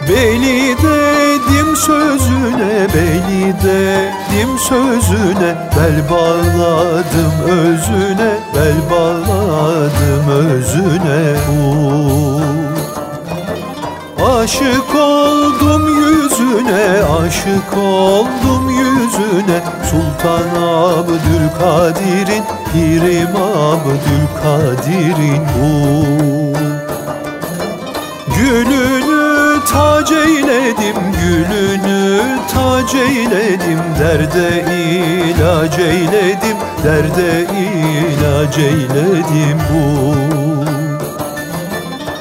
Beli 0.08 0.76
dedim 0.78 1.37
sözüne, 1.88 2.88
beli 2.94 3.54
dedim 3.64 4.52
sözüne 4.58 5.52
Bel 5.76 5.98
bağladım 6.10 7.34
özüne, 7.46 8.32
bel 8.54 8.78
bağladım 8.90 10.28
özüne 10.28 11.22
uh. 11.62 12.42
Aşık 14.38 14.94
oldum 14.94 15.84
yüzüne, 15.88 16.86
aşık 17.20 17.72
oldum 17.76 18.64
yüzüne 18.70 19.58
Sultan 19.90 20.48
Abdülkadir'in, 20.62 22.44
Pirim 22.72 23.36
Abdülkadir'in 23.36 25.42
bu 25.54 26.47
Gülünü 28.48 29.60
tac 29.72 30.12
eyledim, 30.12 30.96
gülünü 31.20 32.20
tac 32.54 32.98
eyledim 32.98 33.80
Derde 33.98 34.48
ilac 34.72 35.78
eyledim, 35.78 36.56
derde 36.84 37.42
ilac 37.42 38.58
eyledim 38.58 39.58
bu. 39.70 40.14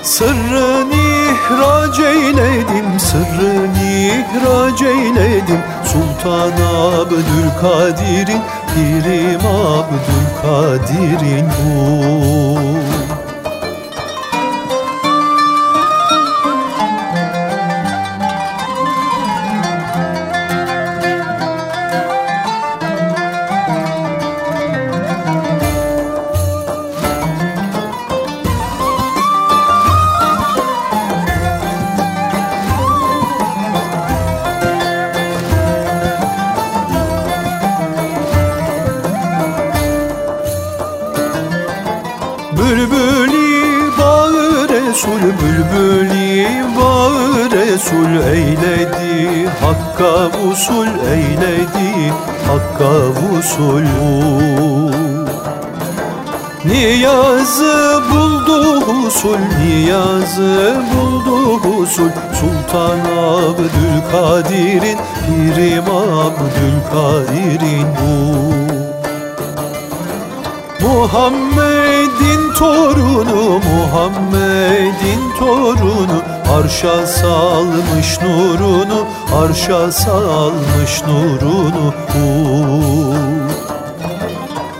Sırrın 0.04 0.92
ihrac 0.92 2.00
eyledim, 2.00 3.00
sırrın 3.00 3.76
ihrac 3.76 4.86
eyledim 4.86 5.62
Sultan 5.86 6.52
Abdülkadir'in, 6.76 8.42
Pirim 8.76 9.46
Abdülkadir'in 9.48 11.48
bu 11.48 12.87
Hakka 49.98 50.30
usul, 50.52 50.88
eyledi 51.14 52.14
Hakka 52.48 52.94
usul 53.40 53.86
Niyazı 56.66 58.02
buldu 58.12 58.82
husul, 58.82 59.38
niyazı 59.60 60.76
buldu 60.94 61.38
husul. 61.64 62.10
Sultan 62.40 63.00
Abdülkadir'in, 63.18 65.00
Pirim 65.26 65.88
Abdülkadir'in 66.24 67.88
Muhammed'in 70.82 72.54
torunu, 72.54 73.60
Muhammed'in 73.60 75.22
torunu 75.40 76.22
Arşa 76.58 77.08
salmış 77.08 78.22
nurunu, 78.22 79.08
arşa 79.36 79.92
salmış 79.92 81.02
nurunu 81.08 81.88
uh. 81.88 83.16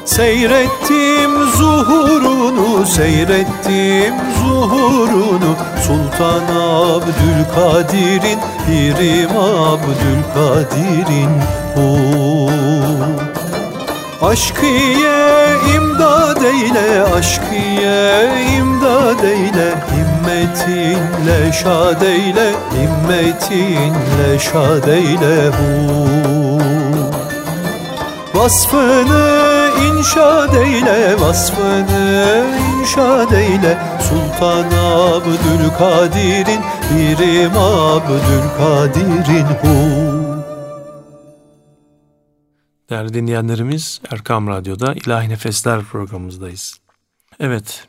Seyrettim 0.06 1.32
zuhurunu, 1.58 2.86
seyrettim 2.86 4.16
zuhurunu 4.40 5.56
Sultan 5.88 6.44
Abdülkadir'in, 6.60 8.40
Pirim 8.68 9.38
Abdülkadir'in 9.38 11.32
uh. 11.76 13.37
Aşkıye 14.22 15.56
imdad 15.76 16.42
eyle, 16.42 17.04
aşkıye 17.04 18.30
imdad 18.58 19.24
eyle. 19.24 19.76
Himmetinle 19.92 21.54
şad 21.54 22.02
eyle, 22.02 22.52
himmetinle 22.74 24.40
şad 24.40 24.88
eyle 24.88 25.48
hu 25.48 26.62
Vasfını 28.34 29.70
inşa 29.88 30.48
eyle, 30.64 31.22
vasfını 31.22 32.44
inşa 32.80 33.38
eyle. 33.38 33.78
Sultan 34.10 34.66
Abdülkadir'in, 34.96 36.62
birim 36.92 37.58
Abdülkadir'in 37.58 39.46
hu 39.46 40.17
Değerli 42.90 43.14
dinleyenlerimiz 43.14 44.02
Erkam 44.12 44.48
Radyo'da 44.48 44.94
İlahi 44.94 45.30
Nefesler 45.30 45.84
programımızdayız. 45.84 46.80
Evet, 47.40 47.88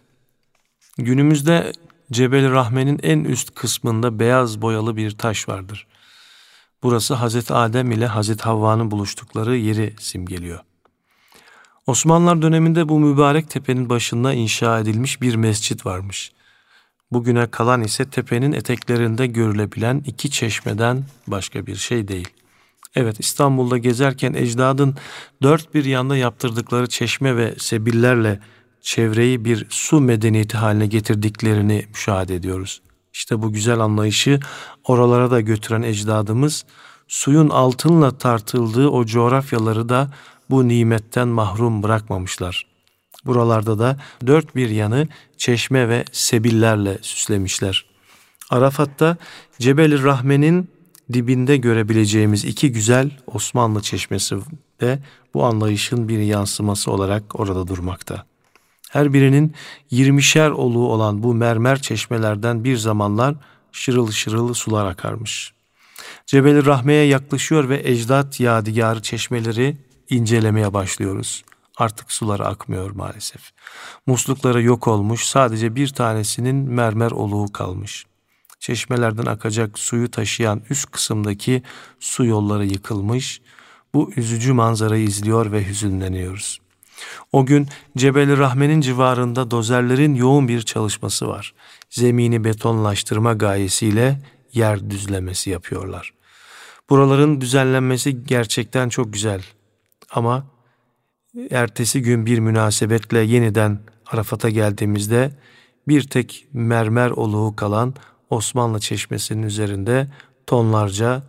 günümüzde 0.96 1.72
Cebel 2.12 2.52
Rahmen'in 2.52 3.00
en 3.02 3.24
üst 3.24 3.54
kısmında 3.54 4.18
beyaz 4.18 4.62
boyalı 4.62 4.96
bir 4.96 5.10
taş 5.10 5.48
vardır. 5.48 5.86
Burası 6.82 7.14
Hazreti 7.14 7.54
Adem 7.54 7.90
ile 7.90 8.06
Hazreti 8.06 8.42
Havva'nın 8.42 8.90
buluştukları 8.90 9.56
yeri 9.56 9.94
simgeliyor. 10.00 10.60
Osmanlılar 11.86 12.42
döneminde 12.42 12.88
bu 12.88 12.98
mübarek 12.98 13.50
tepenin 13.50 13.88
başında 13.88 14.32
inşa 14.32 14.80
edilmiş 14.80 15.22
bir 15.22 15.34
mescit 15.34 15.86
varmış. 15.86 16.32
Bugüne 17.12 17.46
kalan 17.46 17.82
ise 17.82 18.10
tepenin 18.10 18.52
eteklerinde 18.52 19.26
görülebilen 19.26 20.02
iki 20.06 20.30
çeşmeden 20.30 21.04
başka 21.26 21.66
bir 21.66 21.76
şey 21.76 22.08
değil. 22.08 22.28
Evet 22.94 23.20
İstanbul'da 23.20 23.78
gezerken 23.78 24.34
ecdadın 24.34 24.96
dört 25.42 25.74
bir 25.74 25.84
yanda 25.84 26.16
yaptırdıkları 26.16 26.88
çeşme 26.88 27.36
ve 27.36 27.54
sebillerle 27.58 28.40
çevreyi 28.80 29.44
bir 29.44 29.66
su 29.70 30.00
medeniyeti 30.00 30.56
haline 30.56 30.86
getirdiklerini 30.86 31.86
müşahede 31.88 32.34
ediyoruz. 32.34 32.82
İşte 33.12 33.42
bu 33.42 33.52
güzel 33.52 33.80
anlayışı 33.80 34.40
oralara 34.84 35.30
da 35.30 35.40
götüren 35.40 35.82
ecdadımız 35.82 36.64
suyun 37.08 37.48
altınla 37.48 38.18
tartıldığı 38.18 38.88
o 38.88 39.04
coğrafyaları 39.04 39.88
da 39.88 40.10
bu 40.50 40.68
nimetten 40.68 41.28
mahrum 41.28 41.82
bırakmamışlar. 41.82 42.66
Buralarda 43.24 43.78
da 43.78 43.96
dört 44.26 44.56
bir 44.56 44.70
yanı 44.70 45.08
çeşme 45.36 45.88
ve 45.88 46.04
sebillerle 46.12 46.98
süslemişler. 47.02 47.84
Arafat'ta 48.50 49.16
Cebel-i 49.58 50.02
Rahmen'in 50.02 50.70
dibinde 51.12 51.56
görebileceğimiz 51.56 52.44
iki 52.44 52.72
güzel 52.72 53.10
Osmanlı 53.26 53.82
çeşmesi 53.82 54.36
de 54.80 54.98
bu 55.34 55.44
anlayışın 55.44 56.08
bir 56.08 56.18
yansıması 56.18 56.90
olarak 56.90 57.40
orada 57.40 57.66
durmakta. 57.66 58.24
Her 58.90 59.12
birinin 59.12 59.54
yirmişer 59.90 60.50
oluğu 60.50 60.88
olan 60.88 61.22
bu 61.22 61.34
mermer 61.34 61.82
çeşmelerden 61.82 62.64
bir 62.64 62.76
zamanlar 62.76 63.34
şırıl 63.72 64.10
şırıl 64.10 64.54
sular 64.54 64.86
akarmış. 64.86 65.52
Cebeli 66.26 66.66
Rahme'ye 66.66 67.04
yaklaşıyor 67.04 67.68
ve 67.68 67.80
ecdat 67.84 68.40
yadigarı 68.40 69.02
çeşmeleri 69.02 69.76
incelemeye 70.10 70.72
başlıyoruz. 70.72 71.44
Artık 71.76 72.12
suları 72.12 72.46
akmıyor 72.46 72.90
maalesef. 72.90 73.50
Muslukları 74.06 74.62
yok 74.62 74.88
olmuş, 74.88 75.24
sadece 75.24 75.76
bir 75.76 75.88
tanesinin 75.88 76.56
mermer 76.56 77.10
oluğu 77.10 77.52
kalmış 77.52 78.06
çeşmelerden 78.58 79.26
akacak 79.26 79.78
suyu 79.78 80.10
taşıyan 80.10 80.62
üst 80.70 80.90
kısımdaki 80.90 81.62
su 82.00 82.24
yolları 82.24 82.66
yıkılmış. 82.66 83.40
Bu 83.94 84.12
üzücü 84.16 84.52
manzarayı 84.52 85.04
izliyor 85.04 85.52
ve 85.52 85.66
hüzünleniyoruz. 85.66 86.60
O 87.32 87.46
gün 87.46 87.68
Cebeli 87.96 88.38
Rahmen'in 88.38 88.80
civarında 88.80 89.50
dozerlerin 89.50 90.14
yoğun 90.14 90.48
bir 90.48 90.62
çalışması 90.62 91.28
var. 91.28 91.54
Zemini 91.90 92.44
betonlaştırma 92.44 93.32
gayesiyle 93.32 94.20
yer 94.52 94.90
düzlemesi 94.90 95.50
yapıyorlar. 95.50 96.12
Buraların 96.90 97.40
düzenlenmesi 97.40 98.24
gerçekten 98.24 98.88
çok 98.88 99.12
güzel. 99.12 99.42
Ama 100.10 100.46
ertesi 101.50 102.02
gün 102.02 102.26
bir 102.26 102.38
münasebetle 102.38 103.18
yeniden 103.18 103.78
Arafat'a 104.06 104.50
geldiğimizde 104.50 105.30
bir 105.88 106.02
tek 106.02 106.46
mermer 106.52 107.10
oluğu 107.10 107.56
kalan 107.56 107.94
Osmanlı 108.30 108.80
Çeşmesi'nin 108.80 109.42
üzerinde 109.42 110.08
tonlarca 110.46 111.22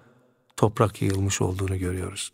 toprak 0.57 1.01
yığılmış 1.01 1.41
olduğunu 1.41 1.77
görüyoruz. 1.77 2.31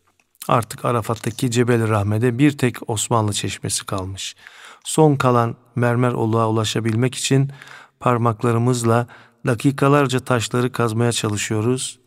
Artık 0.48 0.86
Arafat'taki 0.86 1.52
Cebel 1.52 1.90
Rahme'de 1.90 2.38
bir 2.38 2.58
tek 2.58 2.90
Osmanlı 2.90 3.34
Çeşmesi 3.34 3.86
kalmış. 3.86 4.36
Son 4.84 5.16
kalan 5.16 5.56
mermer 5.76 6.12
oluğa 6.12 6.50
ulaşabilmek 6.50 7.16
için 7.16 7.52
parmaklarımızla 8.00 9.08
dakikalarca 9.48 10.20
taşları 10.20 10.72
kazmaya 10.72 11.12
çalışıyoruz. 11.12 12.00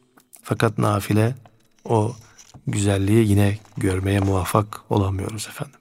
Fakat 0.42 0.78
nafile 0.78 1.34
o 1.84 2.12
güzelliği 2.66 3.28
yine 3.28 3.58
görmeye 3.76 4.20
muvaffak 4.20 4.80
olamıyoruz 4.90 5.46
efendim. 5.48 5.80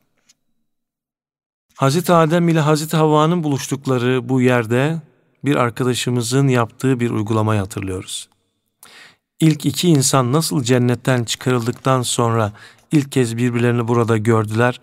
Hazreti 1.76 2.14
Adem 2.14 2.50
ile 2.50 2.60
Hazreti 2.60 2.98
Havva'nın 2.98 3.44
buluştukları 3.44 4.30
bu 4.30 4.42
yerde 4.42 5.02
bir 5.46 5.56
arkadaşımızın 5.56 6.48
yaptığı 6.48 7.00
bir 7.00 7.10
uygulamayı 7.10 7.60
hatırlıyoruz. 7.60 8.30
İlk 9.40 9.66
iki 9.66 9.90
insan 9.90 10.34
nasıl 10.34 10.64
cennetten 10.64 11.24
çıkarıldıktan 11.24 12.02
sonra 12.02 12.52
ilk 12.92 13.12
kez 13.12 13.38
birbirlerini 13.38 13.88
burada 13.88 14.18
gördüler 14.18 14.82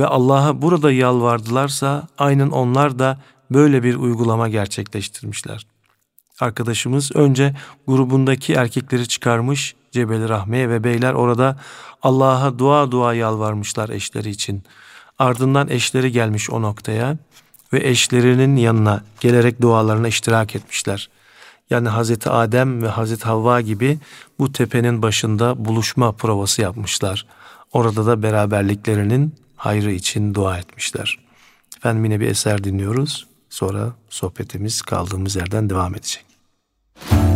ve 0.00 0.06
Allah'a 0.06 0.62
burada 0.62 0.92
yalvardılarsa 0.92 2.08
aynen 2.18 2.50
onlar 2.50 2.98
da 2.98 3.20
böyle 3.50 3.82
bir 3.82 3.94
uygulama 3.94 4.48
gerçekleştirmişler. 4.48 5.66
Arkadaşımız 6.40 7.16
önce 7.16 7.56
grubundaki 7.86 8.52
erkekleri 8.52 9.08
çıkarmış 9.08 9.74
Cebeli 9.92 10.28
Rahme'ye 10.28 10.68
ve 10.70 10.84
beyler 10.84 11.12
orada 11.12 11.60
Allah'a 12.02 12.58
dua 12.58 12.90
dua 12.90 13.14
yalvarmışlar 13.14 13.88
eşleri 13.88 14.30
için. 14.30 14.62
Ardından 15.18 15.68
eşleri 15.68 16.12
gelmiş 16.12 16.50
o 16.50 16.62
noktaya 16.62 17.16
ve 17.74 17.88
eşlerinin 17.88 18.56
yanına 18.56 19.04
gelerek 19.20 19.60
dualarına 19.62 20.08
iştirak 20.08 20.56
etmişler. 20.56 21.10
Yani 21.70 21.88
Hazreti 21.88 22.30
Adem 22.30 22.82
ve 22.82 22.88
Hazreti 22.88 23.24
Havva 23.24 23.60
gibi 23.60 23.98
bu 24.38 24.52
tepenin 24.52 25.02
başında 25.02 25.64
buluşma 25.64 26.12
provası 26.12 26.62
yapmışlar. 26.62 27.26
Orada 27.72 28.06
da 28.06 28.22
beraberliklerinin 28.22 29.34
hayrı 29.56 29.92
için 29.92 30.34
dua 30.34 30.58
etmişler. 30.58 31.18
Efendim 31.76 32.04
yine 32.04 32.20
bir 32.20 32.28
eser 32.28 32.64
dinliyoruz. 32.64 33.26
Sonra 33.50 33.92
sohbetimiz 34.10 34.82
kaldığımız 34.82 35.36
yerden 35.36 35.70
devam 35.70 35.94
edecek. 35.94 36.24
lokma 37.10 37.33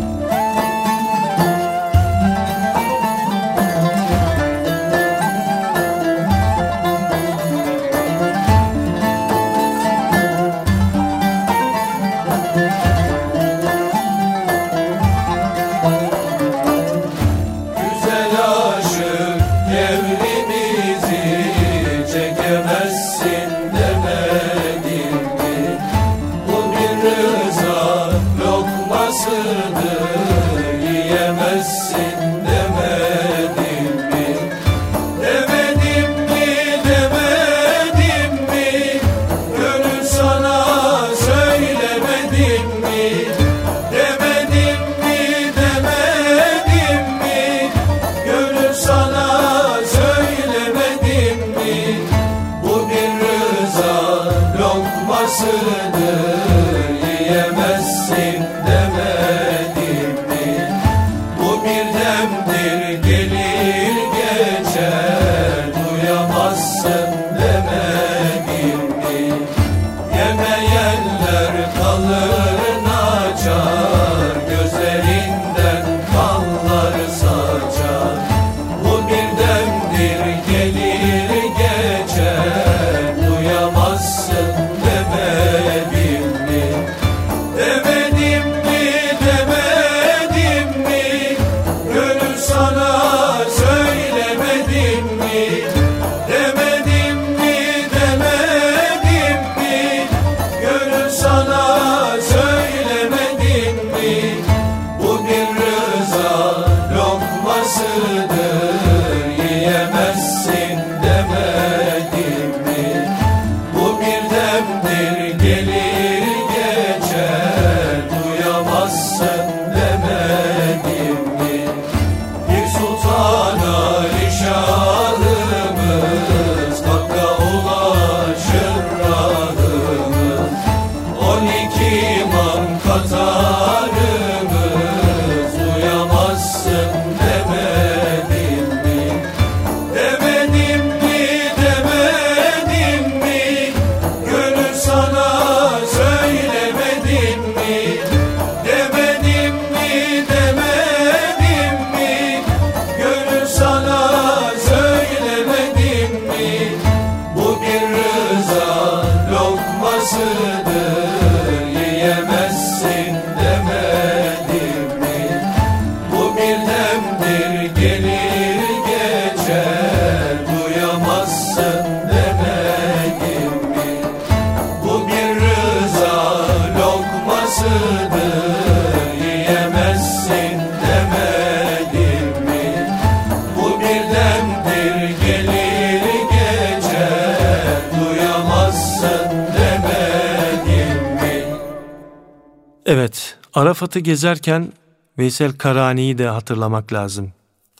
Arafat'ı 193.79 193.99
gezerken 193.99 194.73
Veysel 195.19 195.53
Karani'yi 195.53 196.19
de 196.19 196.29
hatırlamak 196.29 196.93
lazım. 196.93 197.33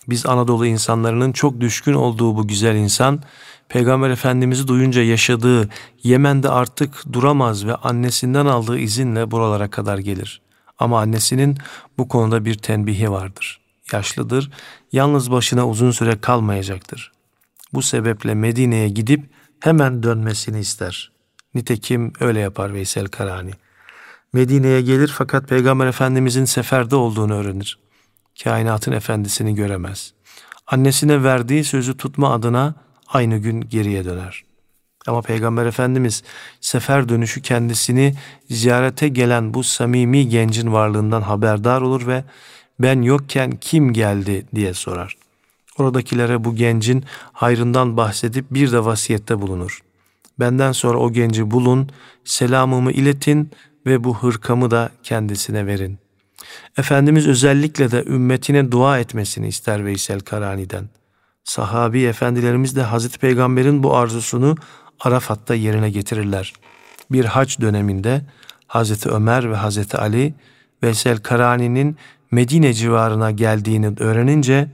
Biz 0.09 0.27
Anadolu 0.27 0.67
insanlarının 0.67 1.33
çok 1.33 1.61
düşkün 1.61 1.93
olduğu 1.93 2.37
bu 2.37 2.49
güzel 2.49 2.77
insan, 2.77 3.23
Peygamber 3.69 4.11
Efendimiz'i 4.11 4.69
duyunca 4.69 5.03
yaşadığı 5.03 5.69
Yemen'de 6.03 6.49
artık 6.49 7.13
duramaz 7.13 7.67
ve 7.67 7.75
annesinden 7.75 8.47
aldığı 8.47 8.79
izinle 8.79 9.31
buralara 9.31 9.71
kadar 9.71 9.99
gelir. 9.99 10.41
Ama 10.79 11.01
annesinin 11.01 11.59
bu 11.99 12.09
konuda 12.09 12.45
bir 12.45 12.55
tenbihi 12.55 13.11
vardır. 13.11 13.61
Yaşlıdır, 13.93 14.51
yalnız 14.93 15.31
başına 15.31 15.69
uzun 15.69 15.91
süre 15.91 16.21
kalmayacaktır. 16.21 17.13
Bu 17.73 17.83
sebeple 17.83 18.35
Medine'ye 18.35 18.89
gidip 18.89 19.31
hemen 19.61 20.03
dönmesini 20.03 20.61
ister. 20.61 21.13
Nitekim 21.55 22.13
öyle 22.21 22.41
yapar 22.41 22.75
Veysel 22.75 23.07
Karani. 23.07 23.53
Medine'ye 24.33 24.81
gelir 24.81 25.15
fakat 25.19 25.49
Peygamber 25.49 25.87
Efendimizin 25.87 26.45
seferde 26.45 26.97
olduğunu 26.97 27.35
öğrenir. 27.35 27.79
Kainatın 28.45 28.93
efendisini 28.93 29.55
göremez. 29.55 30.13
Annesine 30.67 31.25
verdiği 31.25 31.65
sözü 31.65 31.97
tutma 31.97 32.33
adına 32.35 32.75
aynı 33.09 33.39
gün 33.39 33.61
geriye 33.61 34.05
döner. 34.05 34.45
Ama 35.07 35.23
Peygamber 35.23 35.67
Efendimiz 35.67 36.23
sefer 36.61 37.09
dönüşü 37.09 37.43
kendisini 37.43 38.15
ziyarete 38.51 39.09
gelen 39.09 39.55
bu 39.55 39.65
samimi 39.65 40.29
gencin 40.29 40.73
varlığından 40.73 41.23
haberdar 41.23 41.81
olur 41.81 42.07
ve 42.07 42.25
ben 42.81 43.03
yokken 43.03 43.51
kim 43.61 43.93
geldi 43.93 44.47
diye 44.55 44.75
sorar. 44.75 45.17
Oradakilere 45.79 46.45
bu 46.45 46.55
gencin 46.55 47.05
hayrından 47.33 47.97
bahsedip 47.97 48.47
bir 48.51 48.73
de 48.73 48.85
vasiyette 48.85 49.41
bulunur. 49.41 49.83
Benden 50.41 50.73
sonra 50.73 50.99
o 50.99 51.13
genci 51.13 51.51
bulun, 51.51 51.89
selamımı 52.25 52.93
iletin 52.93 53.51
ve 53.89 54.05
bu 54.05 54.19
hırkamı 54.19 54.71
da 54.71 54.91
kendisine 55.03 55.67
verin. 55.67 55.99
Efendimiz 56.79 57.29
özellikle 57.29 57.91
de 57.91 58.05
ümmetine 58.05 58.73
dua 58.73 58.99
etmesini 58.99 59.49
ister 59.49 59.85
Veysel 59.85 60.21
Karani'den. 60.21 60.89
Sahabi 61.45 62.05
efendilerimiz 62.05 62.77
de 62.77 62.83
Hazreti 62.83 63.19
Peygamber'in 63.19 63.83
bu 63.83 63.97
arzusunu 63.97 64.57
Arafat'ta 65.01 65.55
yerine 65.55 65.91
getirirler. 65.91 66.53
Bir 67.11 67.25
hac 67.25 67.61
döneminde 67.61 68.23
Hazreti 68.67 69.09
Ömer 69.09 69.51
ve 69.51 69.57
Hazreti 69.57 69.97
Ali 69.97 70.35
Veysel 70.83 71.19
Karani'nin 71.19 71.97
Medine 72.31 72.75
civarına 72.75 73.31
geldiğini 73.31 73.93
öğrenince 73.99 74.69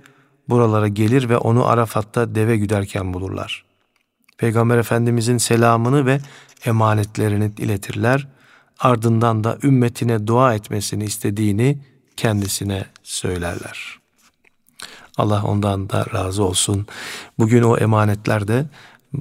buralara 0.48 0.88
gelir 0.88 1.28
ve 1.28 1.36
onu 1.36 1.66
Arafat'ta 1.66 2.34
deve 2.34 2.56
güderken 2.56 3.14
bulurlar. 3.14 3.64
Peygamber 4.38 4.78
Efendimizin 4.78 5.38
selamını 5.38 6.06
ve 6.06 6.20
emanetlerini 6.66 7.50
iletirler. 7.58 8.28
Ardından 8.80 9.44
da 9.44 9.58
ümmetine 9.62 10.26
dua 10.26 10.54
etmesini 10.54 11.04
istediğini 11.04 11.78
kendisine 12.16 12.84
söylerler. 13.02 13.98
Allah 15.16 15.42
ondan 15.44 15.90
da 15.90 16.06
razı 16.14 16.44
olsun. 16.44 16.86
Bugün 17.38 17.62
o 17.62 17.76
emanetler 17.76 18.48
de 18.48 18.66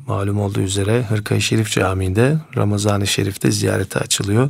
malum 0.07 0.39
olduğu 0.39 0.59
üzere 0.59 1.03
Hırkayı 1.03 1.41
Şerif 1.41 1.71
Camii'nde 1.71 2.37
Ramazan-ı 2.55 3.07
Şerif'te 3.07 3.51
ziyarete 3.51 3.99
açılıyor. 3.99 4.49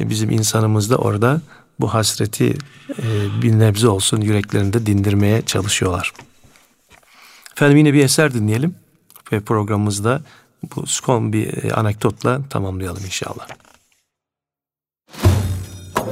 E, 0.00 0.10
Bizim 0.10 0.30
insanımız 0.30 0.90
da 0.90 0.96
orada 0.96 1.40
bu 1.80 1.94
hasreti 1.94 2.56
e, 2.98 3.42
bir 3.42 3.58
nebze 3.58 3.88
olsun 3.88 4.20
yüreklerinde 4.20 4.86
dindirmeye 4.86 5.42
çalışıyorlar. 5.42 6.12
Efendim 7.56 7.76
yine 7.76 7.92
bir 7.92 8.04
eser 8.04 8.34
dinleyelim 8.34 8.74
ve 9.32 9.40
programımızda 9.40 10.22
bu 10.76 10.86
son 10.86 11.32
bir 11.32 11.64
e, 11.64 11.74
anekdotla 11.74 12.40
tamamlayalım 12.50 13.04
inşallah. 13.04 13.48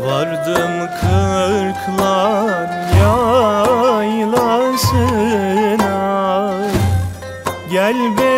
Vardım 0.01 0.89
kırklar 1.01 2.69
yaylasına. 3.01 4.41
Gel 7.71 8.19
beri 8.19 8.30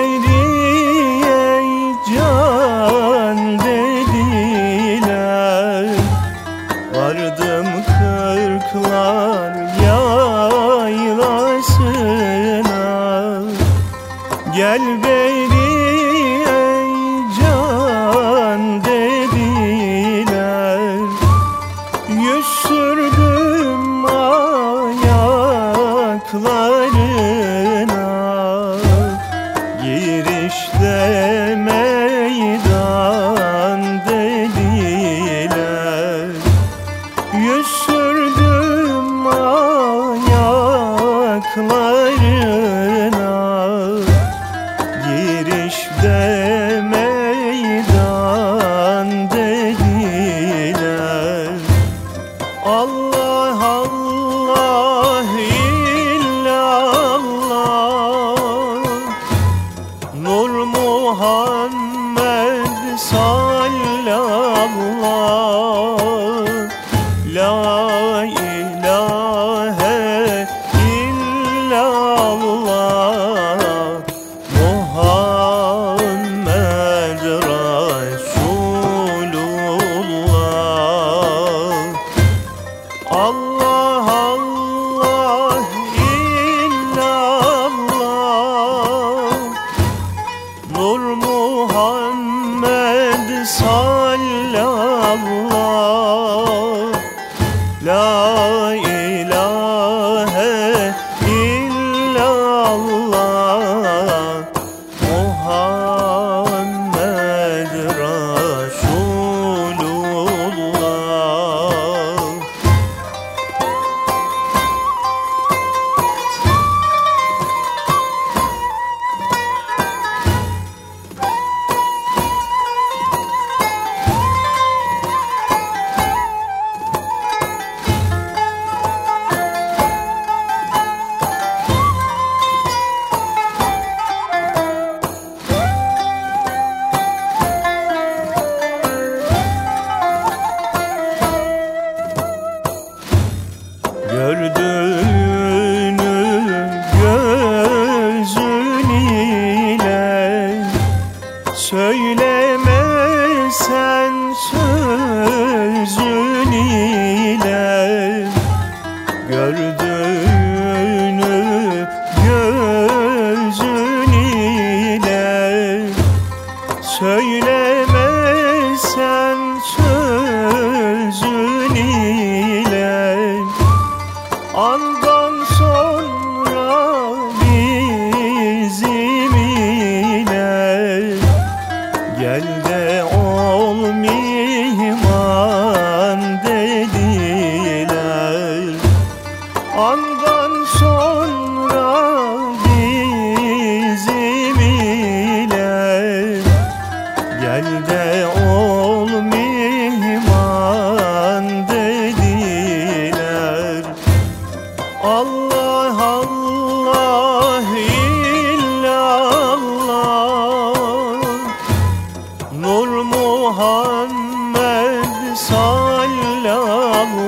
sallallahu 215.36 217.22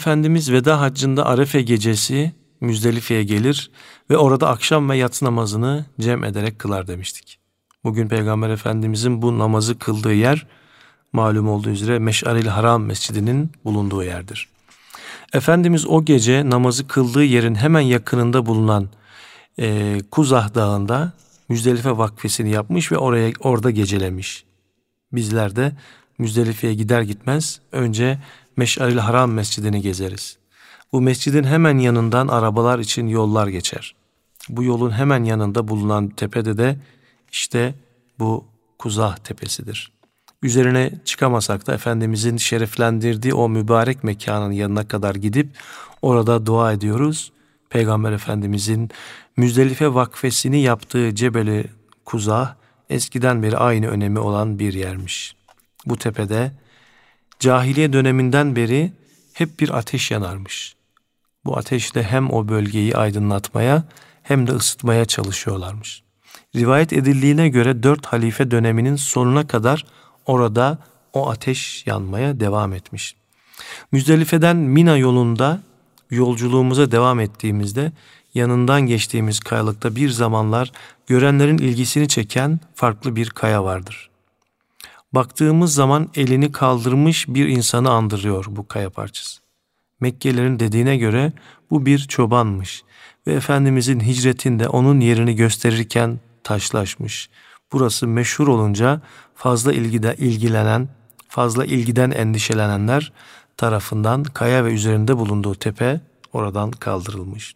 Efendimiz 0.00 0.52
veda 0.52 0.80
haccında 0.80 1.26
Arefe 1.26 1.62
gecesi 1.62 2.32
Müzdelife'ye 2.60 3.24
gelir 3.24 3.70
ve 4.10 4.16
orada 4.16 4.48
akşam 4.48 4.90
ve 4.90 4.96
yatsı 4.96 5.24
namazını 5.24 5.86
cem 6.00 6.24
ederek 6.24 6.58
kılar 6.58 6.86
demiştik. 6.86 7.38
Bugün 7.84 8.08
Peygamber 8.08 8.50
Efendimizin 8.50 9.22
bu 9.22 9.38
namazı 9.38 9.78
kıldığı 9.78 10.12
yer 10.12 10.46
malum 11.12 11.48
olduğu 11.48 11.70
üzere 11.70 11.98
Meş'aril 11.98 12.46
Haram 12.46 12.84
Mescidi'nin 12.84 13.52
bulunduğu 13.64 14.04
yerdir. 14.04 14.48
Efendimiz 15.32 15.86
o 15.86 16.04
gece 16.04 16.50
namazı 16.50 16.88
kıldığı 16.88 17.24
yerin 17.24 17.54
hemen 17.54 17.80
yakınında 17.80 18.46
bulunan 18.46 18.88
e, 19.58 19.98
Kuzah 20.10 20.54
Dağı'nda 20.54 21.12
Müzdelife 21.48 21.98
vakfesini 21.98 22.50
yapmış 22.50 22.92
ve 22.92 22.98
oraya 22.98 23.32
orada 23.40 23.70
gecelemiş. 23.70 24.44
Bizler 25.12 25.56
de 25.56 25.72
Müzdelife'ye 26.18 26.74
gider 26.74 27.02
gitmez 27.02 27.60
önce 27.72 28.18
Meş'aril 28.56 28.98
Haram 28.98 29.32
Mescidini 29.32 29.82
gezeriz. 29.82 30.38
Bu 30.92 31.00
mescidin 31.00 31.44
hemen 31.44 31.78
yanından 31.78 32.28
arabalar 32.28 32.78
için 32.78 33.06
yollar 33.06 33.46
geçer. 33.46 33.94
Bu 34.48 34.64
yolun 34.64 34.90
hemen 34.90 35.24
yanında 35.24 35.68
bulunan 35.68 36.08
tepede 36.08 36.58
de 36.58 36.76
işte 37.32 37.74
bu 38.18 38.44
Kuzah 38.78 39.16
Tepesidir. 39.16 39.92
Üzerine 40.42 40.92
çıkamasak 41.04 41.66
da 41.66 41.74
Efendimizin 41.74 42.36
şereflendirdiği 42.36 43.34
o 43.34 43.48
mübarek 43.48 44.04
mekanın 44.04 44.52
yanına 44.52 44.88
kadar 44.88 45.14
gidip 45.14 45.48
orada 46.02 46.46
dua 46.46 46.72
ediyoruz 46.72 47.32
Peygamber 47.70 48.12
Efendimizin 48.12 48.90
Müzdelife 49.36 49.94
vakfesini 49.94 50.60
yaptığı 50.60 51.14
Cebeli 51.14 51.64
Kuzah 52.04 52.54
eskiden 52.90 53.42
beri 53.42 53.56
aynı 53.56 53.86
önemi 53.86 54.18
olan 54.18 54.58
bir 54.58 54.72
yermiş. 54.72 55.36
Bu 55.86 55.96
tepede 55.96 56.52
cahiliye 57.40 57.92
döneminden 57.92 58.56
beri 58.56 58.92
hep 59.32 59.60
bir 59.60 59.78
ateş 59.78 60.10
yanarmış. 60.10 60.76
Bu 61.44 61.58
ateşle 61.58 62.02
hem 62.02 62.30
o 62.30 62.48
bölgeyi 62.48 62.96
aydınlatmaya 62.96 63.84
hem 64.22 64.46
de 64.46 64.52
ısıtmaya 64.52 65.04
çalışıyorlarmış. 65.04 66.02
Rivayet 66.56 66.92
edildiğine 66.92 67.48
göre 67.48 67.82
dört 67.82 68.06
halife 68.06 68.50
döneminin 68.50 68.96
sonuna 68.96 69.46
kadar 69.46 69.86
orada 70.26 70.78
o 71.12 71.30
ateş 71.30 71.86
yanmaya 71.86 72.40
devam 72.40 72.72
etmiş. 72.72 73.16
Müzdelife'den 73.92 74.56
Mina 74.56 74.96
yolunda 74.96 75.62
yolculuğumuza 76.10 76.92
devam 76.92 77.20
ettiğimizde 77.20 77.92
yanından 78.34 78.80
geçtiğimiz 78.80 79.40
kayalıkta 79.40 79.96
bir 79.96 80.10
zamanlar 80.10 80.72
görenlerin 81.06 81.58
ilgisini 81.58 82.08
çeken 82.08 82.60
farklı 82.74 83.16
bir 83.16 83.30
kaya 83.30 83.64
vardır. 83.64 84.09
Baktığımız 85.12 85.74
zaman 85.74 86.08
elini 86.14 86.52
kaldırmış 86.52 87.28
bir 87.28 87.48
insanı 87.48 87.90
andırıyor 87.90 88.46
bu 88.48 88.68
kaya 88.68 88.90
parçası. 88.90 89.40
Mekkelilerin 90.00 90.58
dediğine 90.58 90.96
göre 90.96 91.32
bu 91.70 91.86
bir 91.86 91.98
çobanmış 91.98 92.82
ve 93.26 93.32
Efendimizin 93.32 94.00
hicretinde 94.00 94.68
onun 94.68 95.00
yerini 95.00 95.36
gösterirken 95.36 96.20
taşlaşmış. 96.44 97.30
Burası 97.72 98.06
meşhur 98.06 98.48
olunca 98.48 99.00
fazla 99.34 99.72
ilgide 99.72 100.16
ilgilenen, 100.18 100.88
fazla 101.28 101.64
ilgiden 101.64 102.10
endişelenenler 102.10 103.12
tarafından 103.56 104.24
kaya 104.24 104.64
ve 104.64 104.72
üzerinde 104.72 105.16
bulunduğu 105.16 105.54
tepe 105.54 106.00
oradan 106.32 106.70
kaldırılmış. 106.70 107.54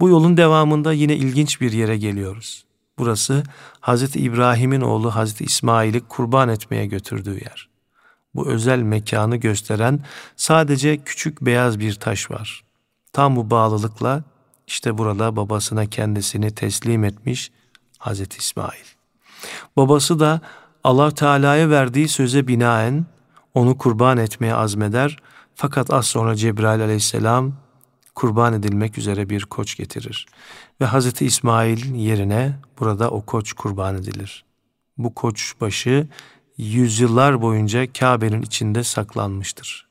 Bu 0.00 0.08
yolun 0.08 0.36
devamında 0.36 0.92
yine 0.92 1.16
ilginç 1.16 1.60
bir 1.60 1.72
yere 1.72 1.96
geliyoruz. 1.96 2.64
Burası 2.98 3.42
Hazreti 3.88 4.20
İbrahim'in 4.20 4.80
oğlu 4.80 5.14
Hazreti 5.14 5.44
İsmail'i 5.44 6.00
kurban 6.00 6.48
etmeye 6.48 6.86
götürdüğü 6.86 7.34
yer. 7.34 7.68
Bu 8.34 8.48
özel 8.48 8.78
mekanı 8.78 9.36
gösteren 9.36 10.00
sadece 10.36 10.96
küçük 10.96 11.40
beyaz 11.40 11.78
bir 11.78 11.94
taş 11.94 12.30
var. 12.30 12.64
Tam 13.12 13.36
bu 13.36 13.50
bağlılıkla 13.50 14.22
işte 14.66 14.98
burada 14.98 15.36
babasına 15.36 15.86
kendisini 15.86 16.54
teslim 16.54 17.04
etmiş 17.04 17.50
Hazreti 17.98 18.38
İsmail. 18.38 18.84
Babası 19.76 20.20
da 20.20 20.40
Allah 20.84 21.10
Teala'ya 21.10 21.70
verdiği 21.70 22.08
söze 22.08 22.48
binaen 22.48 23.06
onu 23.54 23.78
kurban 23.78 24.18
etmeye 24.18 24.54
azmeder 24.54 25.16
fakat 25.54 25.90
az 25.90 26.06
sonra 26.06 26.36
Cebrail 26.36 26.80
aleyhisselam 26.82 27.52
kurban 28.18 28.54
edilmek 28.54 28.98
üzere 28.98 29.30
bir 29.30 29.42
koç 29.42 29.76
getirir. 29.76 30.26
Ve 30.80 30.84
Hazreti 30.84 31.26
İsmail 31.26 31.94
yerine 31.94 32.52
burada 32.80 33.10
o 33.10 33.22
koç 33.22 33.52
kurban 33.52 33.96
edilir. 33.96 34.44
Bu 34.98 35.14
koç 35.14 35.54
başı 35.60 36.06
yüzyıllar 36.56 37.42
boyunca 37.42 37.92
Kabe'nin 37.92 38.42
içinde 38.42 38.84
saklanmıştır. 38.84 39.88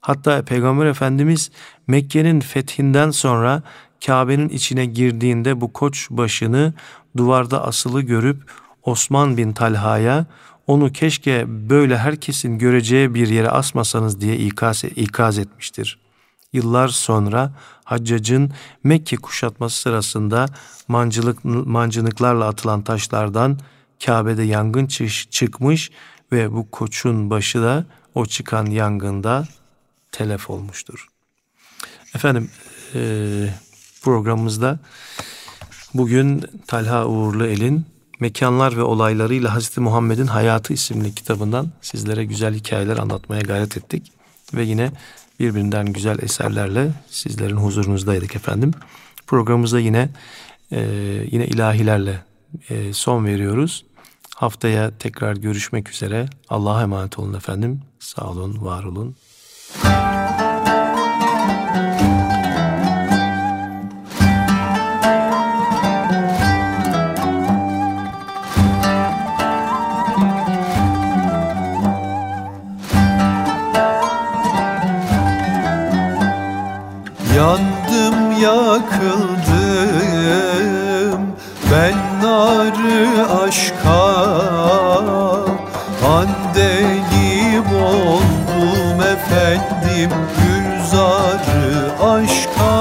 Hatta 0.00 0.44
Peygamber 0.44 0.86
Efendimiz 0.86 1.50
Mekke'nin 1.86 2.40
fethinden 2.40 3.10
sonra 3.10 3.62
Kabe'nin 4.06 4.48
içine 4.48 4.86
girdiğinde 4.86 5.60
bu 5.60 5.72
koç 5.72 6.10
başını 6.10 6.74
duvarda 7.16 7.64
asılı 7.64 8.02
görüp 8.02 8.50
Osman 8.82 9.36
bin 9.36 9.52
Talha'ya 9.52 10.26
onu 10.66 10.92
keşke 10.92 11.44
böyle 11.48 11.98
herkesin 11.98 12.58
göreceği 12.58 13.14
bir 13.14 13.28
yere 13.28 13.50
asmasanız 13.50 14.20
diye 14.20 14.36
ikaz, 14.36 14.84
ikaz 14.84 15.38
etmiştir. 15.38 16.04
Yıllar 16.54 16.88
sonra 16.88 17.52
Haccac'ın 17.84 18.52
Mekke 18.84 19.16
kuşatması 19.16 19.80
sırasında 19.80 20.46
mancılık, 20.88 21.44
mancınıklarla 21.44 22.48
atılan 22.48 22.82
taşlardan 22.82 23.58
Kabe'de 24.04 24.42
yangın 24.42 24.86
çıkmış 25.30 25.90
ve 26.32 26.52
bu 26.52 26.70
koçun 26.70 27.30
başı 27.30 27.62
da 27.62 27.84
o 28.14 28.26
çıkan 28.26 28.66
yangında 28.66 29.48
telef 30.12 30.50
olmuştur. 30.50 31.08
Efendim 32.14 32.50
e, 32.94 33.00
programımızda 34.02 34.78
bugün 35.94 36.44
Talha 36.66 37.06
Uğurlu 37.06 37.46
El'in 37.46 37.86
Mekanlar 38.20 38.76
ve 38.76 38.82
Olaylarıyla 38.82 39.54
Hazreti 39.54 39.80
Muhammed'in 39.80 40.26
Hayatı 40.26 40.72
isimli 40.72 41.14
kitabından 41.14 41.72
sizlere 41.82 42.24
güzel 42.24 42.54
hikayeler 42.54 42.96
anlatmaya 42.96 43.40
gayret 43.40 43.76
ettik. 43.76 44.12
Ve 44.54 44.62
yine 44.62 44.92
birbirinden 45.40 45.86
güzel 45.86 46.18
eserlerle 46.22 46.90
sizlerin 47.10 47.56
huzurunuzdaydık 47.56 48.36
efendim. 48.36 48.70
Programımızda 49.26 49.80
yine 49.80 50.08
e, 50.72 50.80
yine 51.30 51.46
ilahilerle 51.46 52.24
e, 52.68 52.92
son 52.92 53.24
veriyoruz. 53.26 53.84
Haftaya 54.34 54.98
tekrar 54.98 55.36
görüşmek 55.36 55.90
üzere. 55.90 56.26
Allah'a 56.48 56.82
emanet 56.82 57.18
olun 57.18 57.34
efendim. 57.34 57.80
Sağ 57.98 58.30
olun, 58.30 58.64
var 58.64 58.84
olun. 58.84 59.16
Yandım 77.44 78.18
yakıldım. 78.42 79.44
Ben 81.72 81.94
narı 82.22 83.08
aşka 83.42 84.04
Andelim 86.06 87.68
oldum 87.84 89.00
efendim. 89.00 90.10
Gülzarı 90.38 91.72
aşka 92.02 92.74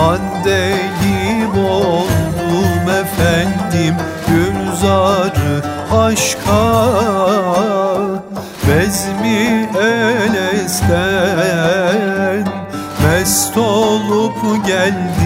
Andelim 0.00 1.54
oldum 1.64 2.86
efendim. 2.90 3.94
Gülzarı 4.28 5.54
aşka 5.92 6.89
geldi 14.70 15.19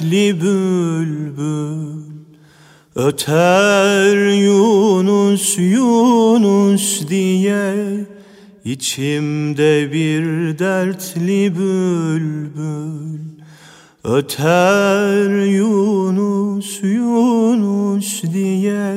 dertli 0.00 0.40
bülbül 0.40 2.00
Öter 2.94 4.28
Yunus 4.42 5.58
Yunus 5.58 7.08
diye 7.08 7.74
İçimde 8.64 9.92
bir 9.92 10.58
dertli 10.58 11.56
bülbül. 11.56 13.20
Öter 14.04 15.44
Yunus 15.46 16.82
Yunus 16.82 18.22
diye 18.22 18.96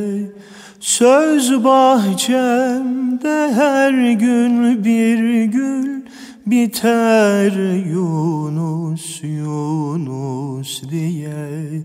Söz 0.80 1.64
bahçemde 1.64 3.54
her 3.54 4.12
gün 4.12 4.84
bir 4.86 5.44
gül 5.44 5.93
Biter 6.46 7.52
Yunus 7.94 9.24
Yunus 9.24 10.84
diye. 10.92 11.84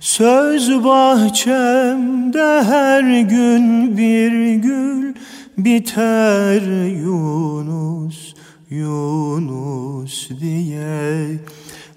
Söz 0.00 0.84
bahçemde 0.84 2.62
her 2.64 3.20
gün 3.20 3.96
bir 3.96 4.54
gül. 4.54 5.14
Biter 5.58 6.86
Yunus 6.86 8.34
Yunus 8.70 10.28
diye. 10.40 11.40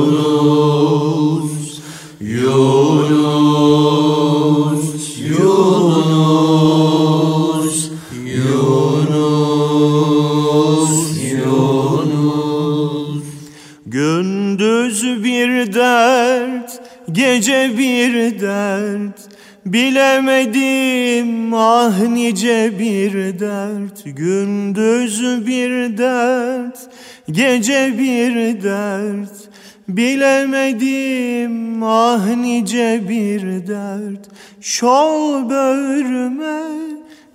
Bilemedim 29.97 31.82
ah 31.82 32.36
nice 32.36 33.09
bir 33.09 33.66
dert. 33.66 34.28
Şol 34.61 35.51
böğrüme 35.51 36.62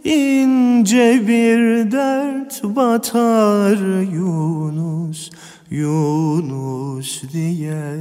ince 0.04 1.28
bir 1.28 1.92
dert. 1.92 2.64
Batar 2.64 4.04
Yunus 4.14 5.30
Yunus 5.72 7.24
diye. 7.34 7.96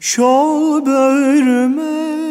Şol 0.00 0.86
böğrüme 0.86 2.22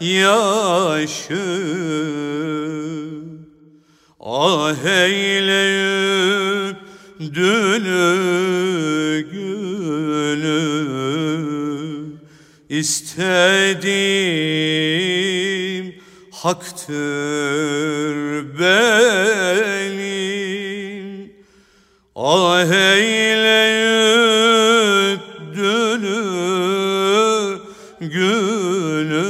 yaşı. 0.00 1.68
Ah 4.20 4.84
eyleyip 4.84 6.76
dünü 7.20 8.16
günü 9.32 10.58
istediğim 12.68 13.94
haktır 16.32 16.98
benim 18.58 19.77
Ah 22.30 22.72
eyleyip 22.72 24.00
dünü 25.56 26.24
günü 28.00 29.28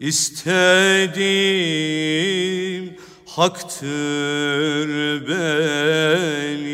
istediğim 0.00 1.24
haktır 3.26 4.88
benim 5.28 6.64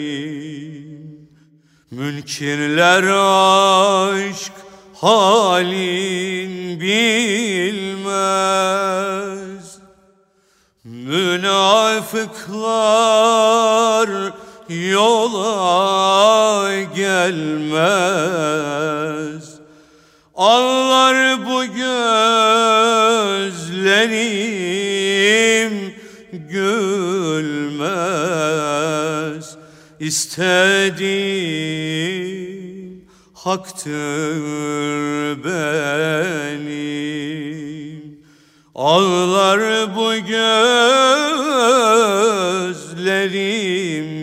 Münkirler 1.90 3.02
aşk 4.22 4.52
halin 4.94 6.80
bilmez 6.80 8.00
Münafıklar 11.10 14.10
yola 14.68 16.72
gelmez. 16.96 17.90
Ağlar 20.34 21.46
bu 21.46 21.64
gözlerim 21.64 21.84
gülmez. 26.50 27.90
İstediğim 30.00 31.50
haktır 33.34 34.40
benim 35.44 37.00
Ağlar 38.74 39.96
bu 39.96 40.14
gözlerim 40.14 40.72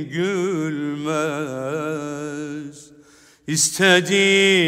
gülmez. 0.09 1.47
İstediğim 3.47 4.67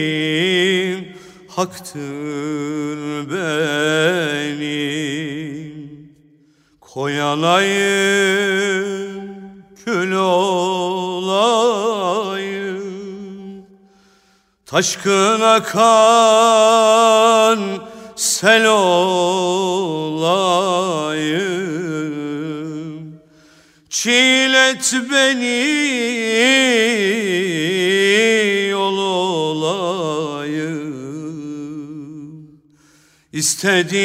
haktır 1.48 3.30
benim. 3.32 4.90
Koyalayım 6.82 8.20
kül 9.86 10.12
olayım. 10.12 11.30
Taşkın 14.66 15.42
akan 15.42 16.40
sel 18.20 18.66
olayım. 18.66 19.30
Çiğlet 23.90 24.94
beni 25.12 25.70
yol 28.70 28.98
olayım. 28.98 30.10
İstediğim 33.34 34.00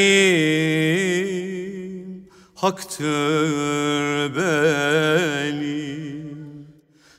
haktır 2.54 4.36
benim. 4.36 5.94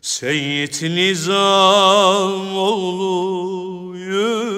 Seyyid 0.02 0.82
Nizam 0.82 2.58
oğlu 2.58 3.98
yürü 3.98 4.55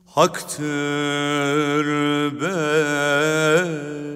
haktır 0.06 1.86
benim 2.42 4.15